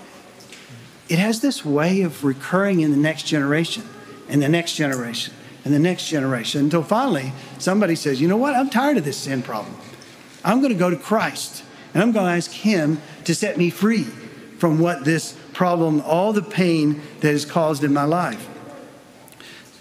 it 1.08 1.18
has 1.18 1.40
this 1.40 1.64
way 1.64 2.02
of 2.02 2.24
recurring 2.24 2.80
in 2.80 2.90
the 2.90 2.96
next 2.96 3.24
generation 3.24 3.84
and 4.28 4.42
the 4.42 4.48
next 4.48 4.74
generation 4.74 5.34
and 5.64 5.72
the 5.72 5.78
next 5.78 6.08
generation 6.08 6.60
until 6.62 6.82
finally 6.82 7.32
somebody 7.58 7.96
says, 7.96 8.20
you 8.20 8.28
know 8.28 8.36
what, 8.36 8.54
I'm 8.54 8.70
tired 8.70 8.96
of 8.96 9.04
this 9.04 9.18
sin 9.18 9.42
problem. 9.42 9.74
I'm 10.44 10.60
going 10.60 10.72
to 10.72 10.78
go 10.78 10.90
to 10.90 10.96
Christ 10.96 11.64
and 11.94 12.02
I'm 12.02 12.12
going 12.12 12.26
to 12.26 12.32
ask 12.32 12.50
Him 12.50 13.00
to 13.24 13.34
set 13.34 13.56
me 13.56 13.70
free 13.70 14.04
from 14.58 14.78
what 14.78 15.04
this 15.04 15.36
problem, 15.62 16.00
all 16.00 16.32
the 16.32 16.42
pain 16.42 17.00
that 17.20 17.32
is 17.32 17.44
caused 17.44 17.84
in 17.84 17.92
my 17.92 18.02
life. 18.02 18.48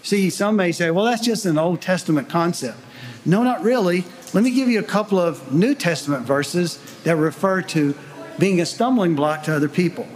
See, 0.04 0.30
some 0.30 0.54
may 0.54 0.70
say, 0.70 0.92
well, 0.92 1.06
that's 1.06 1.24
just 1.24 1.44
an 1.44 1.58
Old 1.58 1.80
Testament 1.80 2.28
concept. 2.28 2.78
No, 3.26 3.42
not 3.42 3.64
really. 3.64 4.04
Let 4.32 4.44
me 4.44 4.52
give 4.52 4.68
you 4.68 4.78
a 4.78 4.84
couple 4.84 5.18
of 5.18 5.52
New 5.52 5.74
Testament 5.74 6.24
verses 6.24 6.78
that 7.02 7.16
refer 7.16 7.62
to 7.62 7.96
being 8.38 8.60
a 8.60 8.64
stumbling 8.64 9.16
block 9.16 9.42
to 9.42 9.56
other 9.56 9.68
people. 9.68 10.06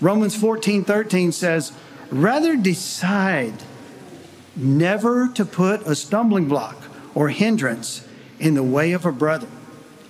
Romans 0.00 0.34
14 0.34 0.82
13 0.82 1.30
says, 1.30 1.72
Rather 2.10 2.56
decide 2.56 3.62
never 4.56 5.28
to 5.34 5.44
put 5.44 5.86
a 5.86 5.94
stumbling 5.94 6.48
block 6.48 6.84
or 7.14 7.28
hindrance 7.28 8.08
in 8.40 8.54
the 8.54 8.62
way 8.62 8.92
of 8.92 9.04
a 9.04 9.12
brother. 9.12 9.48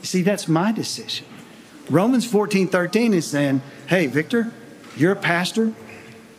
See, 0.02 0.22
that's 0.22 0.46
my 0.46 0.70
decision. 0.70 1.26
Romans 1.90 2.24
14 2.24 2.68
13 2.68 3.14
is 3.14 3.26
saying, 3.26 3.62
Hey, 3.88 4.06
Victor, 4.06 4.52
you're 4.96 5.12
a 5.12 5.16
pastor, 5.16 5.72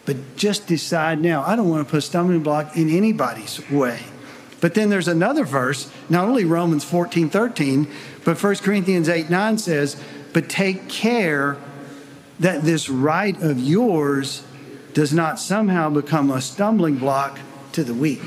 but 0.05 0.35
just 0.35 0.67
decide 0.67 1.21
now. 1.21 1.43
I 1.43 1.55
don't 1.55 1.69
want 1.69 1.87
to 1.87 1.91
put 1.91 1.99
a 1.99 2.01
stumbling 2.01 2.43
block 2.43 2.75
in 2.75 2.89
anybody's 2.89 3.69
way. 3.69 3.99
But 4.61 4.75
then 4.75 4.89
there's 4.89 5.07
another 5.07 5.43
verse, 5.43 5.91
not 6.09 6.27
only 6.27 6.45
Romans 6.45 6.83
14, 6.83 7.29
13, 7.29 7.87
but 8.23 8.41
1 8.41 8.55
Corinthians 8.57 9.09
8, 9.09 9.29
9 9.29 9.57
says, 9.57 10.01
But 10.31 10.47
take 10.49 10.87
care 10.87 11.57
that 12.39 12.63
this 12.63 12.89
right 12.89 13.39
of 13.41 13.59
yours 13.59 14.43
does 14.93 15.13
not 15.13 15.39
somehow 15.39 15.89
become 15.89 16.31
a 16.31 16.39
stumbling 16.39 16.97
block 16.97 17.39
to 17.73 17.83
the 17.83 17.93
weak. 17.93 18.21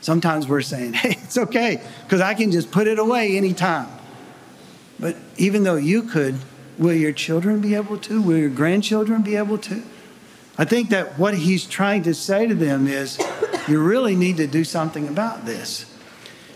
Sometimes 0.00 0.48
we're 0.48 0.62
saying, 0.62 0.92
hey, 0.94 1.18
it's 1.22 1.36
okay, 1.36 1.82
because 2.04 2.20
I 2.20 2.34
can 2.34 2.50
just 2.50 2.70
put 2.70 2.86
it 2.86 2.98
away 2.98 3.36
anytime. 3.36 3.88
But 4.98 5.16
even 5.36 5.64
though 5.64 5.76
you 5.76 6.02
could, 6.04 6.36
will 6.78 6.94
your 6.94 7.12
children 7.12 7.60
be 7.60 7.74
able 7.74 7.98
to? 7.98 8.22
Will 8.22 8.38
your 8.38 8.48
grandchildren 8.48 9.22
be 9.22 9.36
able 9.36 9.58
to? 9.58 9.82
I 10.56 10.64
think 10.64 10.90
that 10.90 11.18
what 11.18 11.34
he's 11.34 11.66
trying 11.66 12.02
to 12.04 12.14
say 12.14 12.46
to 12.46 12.54
them 12.54 12.86
is, 12.86 13.18
you 13.68 13.82
really 13.82 14.16
need 14.16 14.38
to 14.38 14.46
do 14.46 14.64
something 14.64 15.06
about 15.06 15.44
this. 15.44 15.84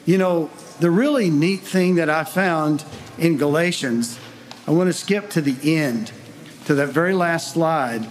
You 0.04 0.18
know, 0.18 0.50
the 0.80 0.90
really 0.90 1.30
neat 1.30 1.60
thing 1.60 1.96
that 1.96 2.10
I 2.10 2.24
found 2.24 2.84
in 3.18 3.36
Galatians, 3.36 4.18
I 4.66 4.72
want 4.72 4.88
to 4.88 4.92
skip 4.92 5.30
to 5.30 5.40
the 5.40 5.76
end, 5.76 6.10
to 6.64 6.74
that 6.74 6.88
very 6.88 7.14
last 7.14 7.52
slide. 7.52 8.08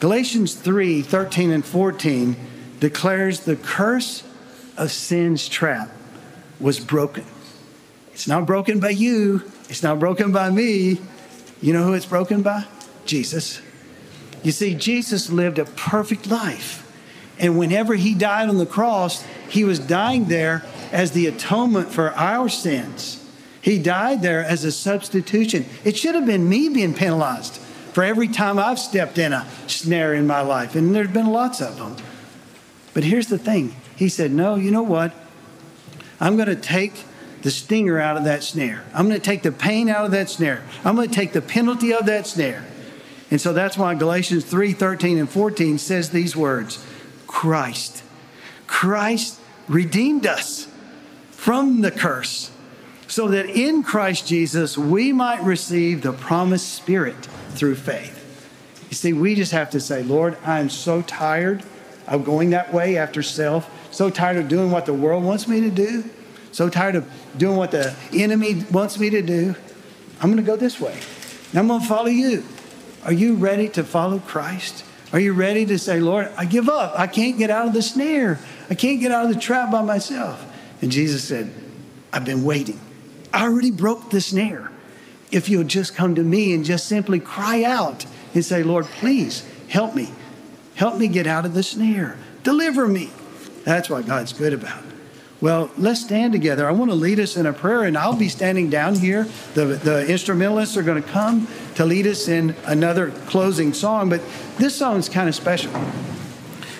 Galatians 0.00 0.54
3 0.54 1.02
13 1.02 1.50
and 1.50 1.64
14 1.64 2.36
declares 2.80 3.40
the 3.40 3.56
curse 3.56 4.24
of 4.76 4.90
sin's 4.90 5.48
trap 5.48 5.90
was 6.60 6.80
broken. 6.80 7.24
It's 8.12 8.26
not 8.26 8.46
broken 8.46 8.80
by 8.80 8.90
you, 8.90 9.44
it's 9.68 9.82
not 9.82 10.00
broken 10.00 10.32
by 10.32 10.50
me. 10.50 10.98
You 11.60 11.72
know 11.72 11.84
who 11.84 11.94
it's 11.94 12.06
broken 12.06 12.42
by? 12.42 12.64
Jesus. 13.04 13.60
You 14.42 14.52
see, 14.52 14.74
Jesus 14.74 15.30
lived 15.30 15.58
a 15.58 15.64
perfect 15.64 16.28
life. 16.28 16.84
And 17.38 17.58
whenever 17.58 17.94
he 17.94 18.14
died 18.14 18.48
on 18.48 18.58
the 18.58 18.66
cross, 18.66 19.24
he 19.48 19.64
was 19.64 19.78
dying 19.78 20.26
there 20.26 20.64
as 20.92 21.12
the 21.12 21.26
atonement 21.26 21.90
for 21.90 22.12
our 22.12 22.48
sins. 22.48 23.24
He 23.60 23.78
died 23.78 24.22
there 24.22 24.44
as 24.44 24.64
a 24.64 24.72
substitution. 24.72 25.66
It 25.84 25.96
should 25.96 26.14
have 26.14 26.26
been 26.26 26.48
me 26.48 26.68
being 26.68 26.94
penalized 26.94 27.56
for 27.92 28.04
every 28.04 28.28
time 28.28 28.58
I've 28.58 28.78
stepped 28.78 29.18
in 29.18 29.32
a 29.32 29.46
snare 29.66 30.14
in 30.14 30.26
my 30.26 30.40
life, 30.40 30.74
and 30.74 30.94
there's 30.94 31.10
been 31.10 31.26
lots 31.26 31.60
of 31.60 31.76
them. 31.78 31.96
But 32.94 33.04
here's 33.04 33.26
the 33.26 33.38
thing 33.38 33.74
He 33.96 34.08
said, 34.08 34.30
No, 34.30 34.54
you 34.54 34.70
know 34.70 34.82
what? 34.82 35.12
I'm 36.20 36.36
going 36.36 36.48
to 36.48 36.56
take 36.56 37.04
the 37.42 37.50
stinger 37.50 37.98
out 37.98 38.16
of 38.16 38.24
that 38.24 38.42
snare. 38.42 38.84
I'm 38.92 39.08
going 39.08 39.20
to 39.20 39.24
take 39.24 39.42
the 39.42 39.52
pain 39.52 39.88
out 39.88 40.04
of 40.04 40.10
that 40.12 40.28
snare. 40.28 40.62
I'm 40.84 40.96
going 40.96 41.08
to 41.08 41.14
take 41.14 41.32
the 41.32 41.42
penalty 41.42 41.92
of 41.92 42.06
that 42.06 42.26
snare. 42.26 42.66
And 43.30 43.40
so 43.40 43.52
that's 43.52 43.76
why 43.76 43.94
Galatians 43.94 44.44
3 44.44 44.72
13 44.72 45.18
and 45.18 45.28
14 45.28 45.78
says 45.78 46.10
these 46.10 46.36
words 46.36 46.84
Christ. 47.26 48.02
Christ 48.66 49.38
redeemed 49.68 50.26
us 50.26 50.68
from 51.30 51.82
the 51.82 51.90
curse 51.90 52.50
so 53.06 53.28
that 53.28 53.46
in 53.46 53.82
Christ 53.82 54.26
Jesus 54.26 54.76
we 54.76 55.12
might 55.12 55.42
receive 55.42 56.02
the 56.02 56.12
promised 56.12 56.74
Spirit 56.74 57.26
through 57.50 57.76
faith. 57.76 58.14
You 58.90 58.94
see, 58.94 59.12
we 59.12 59.34
just 59.34 59.52
have 59.52 59.70
to 59.70 59.80
say, 59.80 60.02
Lord, 60.02 60.36
I'm 60.44 60.70
so 60.70 61.02
tired 61.02 61.62
of 62.06 62.24
going 62.24 62.50
that 62.50 62.72
way 62.72 62.96
after 62.96 63.22
self, 63.22 63.70
so 63.92 64.08
tired 64.08 64.38
of 64.38 64.48
doing 64.48 64.70
what 64.70 64.86
the 64.86 64.94
world 64.94 65.24
wants 65.24 65.46
me 65.46 65.60
to 65.60 65.70
do, 65.70 66.04
so 66.58 66.68
tired 66.68 66.96
of 66.96 67.08
doing 67.36 67.56
what 67.56 67.70
the 67.70 67.94
enemy 68.12 68.64
wants 68.72 68.98
me 68.98 69.10
to 69.10 69.22
do. 69.22 69.54
I'm 70.20 70.28
going 70.28 70.38
to 70.38 70.42
go 70.42 70.56
this 70.56 70.80
way. 70.80 70.98
And 71.50 71.60
I'm 71.60 71.68
going 71.68 71.80
to 71.80 71.86
follow 71.86 72.08
you. 72.08 72.44
Are 73.04 73.12
you 73.12 73.36
ready 73.36 73.68
to 73.70 73.84
follow 73.84 74.18
Christ? 74.18 74.84
Are 75.12 75.20
you 75.20 75.34
ready 75.34 75.64
to 75.66 75.78
say, 75.78 76.00
Lord, 76.00 76.28
I 76.36 76.46
give 76.46 76.68
up. 76.68 76.98
I 76.98 77.06
can't 77.06 77.38
get 77.38 77.48
out 77.48 77.68
of 77.68 77.74
the 77.74 77.80
snare. 77.80 78.40
I 78.68 78.74
can't 78.74 78.98
get 78.98 79.12
out 79.12 79.26
of 79.26 79.32
the 79.32 79.40
trap 79.40 79.70
by 79.70 79.82
myself. 79.82 80.44
And 80.82 80.90
Jesus 80.90 81.22
said, 81.22 81.54
I've 82.12 82.24
been 82.24 82.42
waiting. 82.42 82.80
I 83.32 83.44
already 83.44 83.70
broke 83.70 84.10
the 84.10 84.20
snare. 84.20 84.68
If 85.30 85.48
you'll 85.48 85.62
just 85.62 85.94
come 85.94 86.16
to 86.16 86.24
me 86.24 86.52
and 86.54 86.64
just 86.64 86.88
simply 86.88 87.20
cry 87.20 87.62
out 87.62 88.04
and 88.34 88.44
say, 88.44 88.64
Lord, 88.64 88.86
please 88.86 89.46
help 89.68 89.94
me. 89.94 90.10
Help 90.74 90.96
me 90.96 91.06
get 91.06 91.28
out 91.28 91.46
of 91.46 91.54
the 91.54 91.62
snare. 91.62 92.16
Deliver 92.42 92.88
me. 92.88 93.10
That's 93.62 93.88
what 93.88 94.06
God's 94.06 94.32
good 94.32 94.52
about. 94.52 94.87
Well, 95.40 95.70
let's 95.78 96.00
stand 96.00 96.32
together. 96.32 96.66
I 96.66 96.72
want 96.72 96.90
to 96.90 96.96
lead 96.96 97.20
us 97.20 97.36
in 97.36 97.46
a 97.46 97.52
prayer, 97.52 97.84
and 97.84 97.96
I'll 97.96 98.16
be 98.16 98.28
standing 98.28 98.70
down 98.70 98.96
here. 98.96 99.28
The, 99.54 99.66
the 99.66 100.06
instrumentalists 100.08 100.76
are 100.76 100.82
going 100.82 101.00
to 101.00 101.08
come 101.08 101.46
to 101.76 101.84
lead 101.84 102.08
us 102.08 102.26
in 102.26 102.56
another 102.66 103.12
closing 103.26 103.72
song, 103.72 104.08
but 104.10 104.20
this 104.56 104.74
song 104.74 104.96
is 104.96 105.08
kind 105.08 105.28
of 105.28 105.36
special. 105.36 105.70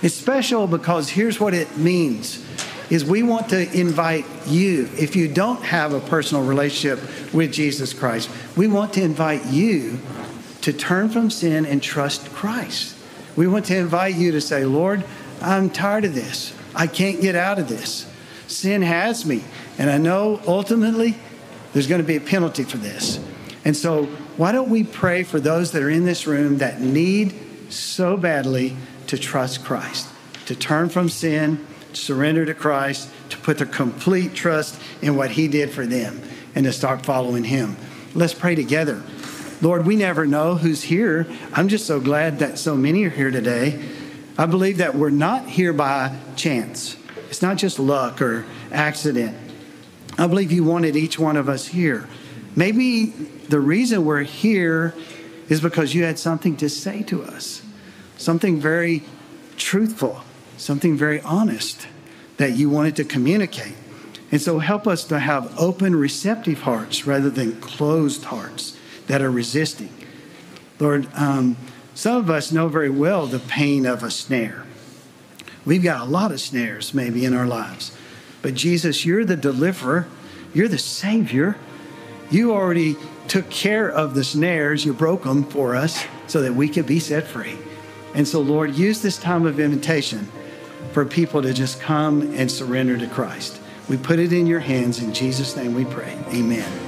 It's 0.03 0.15
special 0.15 0.67
because 0.67 1.09
here's 1.09 1.39
what 1.39 1.55
it 1.55 1.77
means 1.77 2.45
is 2.91 3.05
we 3.05 3.23
want 3.23 3.51
to 3.51 3.71
invite 3.79 4.25
you 4.47 4.89
if 4.99 5.15
you 5.15 5.29
don't 5.29 5.63
have 5.63 5.93
a 5.93 6.01
personal 6.01 6.45
relationship 6.45 6.99
with 7.35 7.53
Jesus 7.53 7.93
Christ 7.93 8.31
we 8.57 8.67
want 8.67 8.95
to 8.95 9.03
invite 9.03 9.45
you 9.47 9.99
to 10.63 10.73
turn 10.73 11.11
from 11.11 11.31
sin 11.31 11.67
and 11.67 11.83
trust 11.83 12.33
Christ 12.33 12.97
we 13.37 13.47
want 13.47 13.67
to 13.67 13.77
invite 13.77 14.15
you 14.15 14.33
to 14.33 14.41
say 14.41 14.65
Lord 14.65 15.05
I'm 15.43 15.69
tired 15.69 16.07
of 16.07 16.15
this 16.15 16.55
I 16.75 16.87
can't 16.87 17.21
get 17.21 17.35
out 17.35 17.59
of 17.59 17.69
this 17.69 18.11
sin 18.49 18.83
has 18.83 19.25
me 19.25 19.45
and 19.79 19.89
I 19.89 19.99
know 19.99 20.41
ultimately 20.47 21.17
there's 21.73 21.87
going 21.87 22.01
to 22.01 22.07
be 22.07 22.17
a 22.17 22.21
penalty 22.21 22.65
for 22.65 22.79
this 22.79 23.21
and 23.65 23.77
so 23.77 24.07
why 24.37 24.53
don't 24.53 24.71
we 24.71 24.83
pray 24.83 25.23
for 25.23 25.39
those 25.39 25.73
that 25.73 25.83
are 25.83 25.91
in 25.91 26.05
this 26.05 26.27
room 26.27 26.59
that 26.59 26.81
need 26.81 27.35
so 27.71 28.17
badly 28.17 28.77
to 29.07 29.17
trust 29.17 29.65
Christ 29.65 30.09
to 30.47 30.57
turn 30.57 30.89
from 30.89 31.09
sin 31.09 31.65
surrender 31.93 32.45
to 32.45 32.55
Christ, 32.55 33.11
to 33.31 33.39
put 33.39 33.59
their 33.59 33.67
complete 33.67 34.35
trust 34.35 34.81
in 35.03 35.17
what 35.17 35.33
He 35.33 35.49
did 35.49 35.71
for 35.71 35.87
them, 35.87 36.21
and 36.55 36.65
to 36.65 36.73
start 36.73 37.05
following 37.05 37.45
Him. 37.45 37.77
Let's 38.15 38.35
pray 38.35 38.55
together. 38.55 39.03
Lord, 39.61 39.87
we 39.87 39.97
never 39.97 40.27
know 40.27 40.55
who's 40.55 40.83
here. 40.83 41.27
I'm 41.53 41.69
just 41.69 41.87
so 41.87 42.01
glad 42.01 42.39
that 42.39 42.59
so 42.59 42.77
many 42.77 43.05
are 43.05 43.11
here 43.11 43.31
today. 43.31 43.83
I 44.37 44.47
believe 44.47 44.79
that 44.79 44.95
we're 44.95 45.11
not 45.11 45.49
here 45.49 45.73
by 45.73 46.17
chance, 46.37 46.97
it's 47.29 47.43
not 47.43 47.57
just 47.57 47.79
luck 47.79 48.21
or 48.21 48.45
accident. 48.73 49.37
I 50.17 50.27
believe 50.27 50.51
you 50.51 50.65
wanted 50.65 50.97
each 50.97 51.19
one 51.19 51.37
of 51.37 51.49
us 51.49 51.69
here. 51.69 52.09
Maybe 52.57 53.07
the 53.07 53.61
reason 53.61 54.05
we're 54.05 54.25
here 54.25 54.95
is 55.49 55.61
because 55.61 55.95
you 55.95 56.03
had 56.05 56.19
something 56.19 56.57
to 56.57 56.69
say 56.69 57.03
to 57.05 57.23
us, 57.23 57.63
something 58.17 58.61
very 58.61 59.05
truthful 59.57 60.23
something 60.61 60.97
very 60.97 61.21
honest 61.23 61.87
that 62.37 62.53
you 62.53 62.69
wanted 62.69 62.97
to 62.97 63.05
communicate. 63.05 63.75
And 64.31 64.41
so 64.41 64.59
help 64.59 64.87
us 64.87 65.05
to 65.05 65.19
have 65.19 65.59
open, 65.59 65.97
receptive 65.97 66.63
hearts 66.63 67.07
rather 67.07 67.31
than 67.31 67.61
closed 67.61 68.25
hearts 68.25 68.77
that 69.07 69.23
are 69.23 69.31
resisting. 69.31 69.91
Lord, 70.79 71.09
um, 71.15 71.57
some 71.95 72.17
of 72.17 72.29
us 72.29 72.53
know 72.53 72.69
very 72.69 72.91
well 72.91 73.27
the 73.27 73.39
pain 73.39 73.87
of 73.87 74.03
a 74.03 74.11
snare. 74.11 74.65
We've 75.69 75.83
got 75.83 76.01
a 76.01 76.11
lot 76.11 76.33
of 76.33 76.41
snares 76.41 76.95
maybe 76.95 77.27
in 77.27 77.35
our 77.35 77.47
lives. 77.47 77.95
But 78.41 78.55
Jesus, 78.55 79.05
you're 79.05 79.27
the 79.27 79.37
deliverer, 79.37 80.09
you're 80.55 80.67
the 80.67 80.79
Savior. 80.79 81.59
You 82.31 82.55
already 82.55 82.97
took 83.27 83.51
care 83.51 83.91
of 83.91 84.15
the 84.15 84.25
snares, 84.25 84.87
you 84.87 84.95
broke 84.95 85.25
them 85.25 85.45
for 85.45 85.77
us 85.77 86.07
so 86.27 86.41
that 86.41 86.55
we 86.55 86.71
could 86.71 86.87
be 86.87 86.99
set 86.99 87.27
free. 87.27 87.59
And 88.15 88.27
so, 88.27 88.41
Lord, 88.41 88.77
use 88.77 89.03
this 89.03 89.19
time 89.19 89.45
of 89.45 89.61
invitation 89.61 90.27
for 90.93 91.05
people 91.05 91.43
to 91.43 91.53
just 91.53 91.83
come 91.83 92.23
and 92.35 92.51
surrender 92.51 92.97
to 92.97 93.07
Christ. 93.07 93.61
We 93.91 93.99
put 93.99 94.19
it 94.19 94.33
in 94.33 94.47
your 94.47 94.61
hands. 94.61 95.03
In 95.03 95.13
Jesus' 95.13 95.55
name 95.55 95.75
we 95.75 95.85
pray. 95.85 96.17
Amen. 96.29 96.88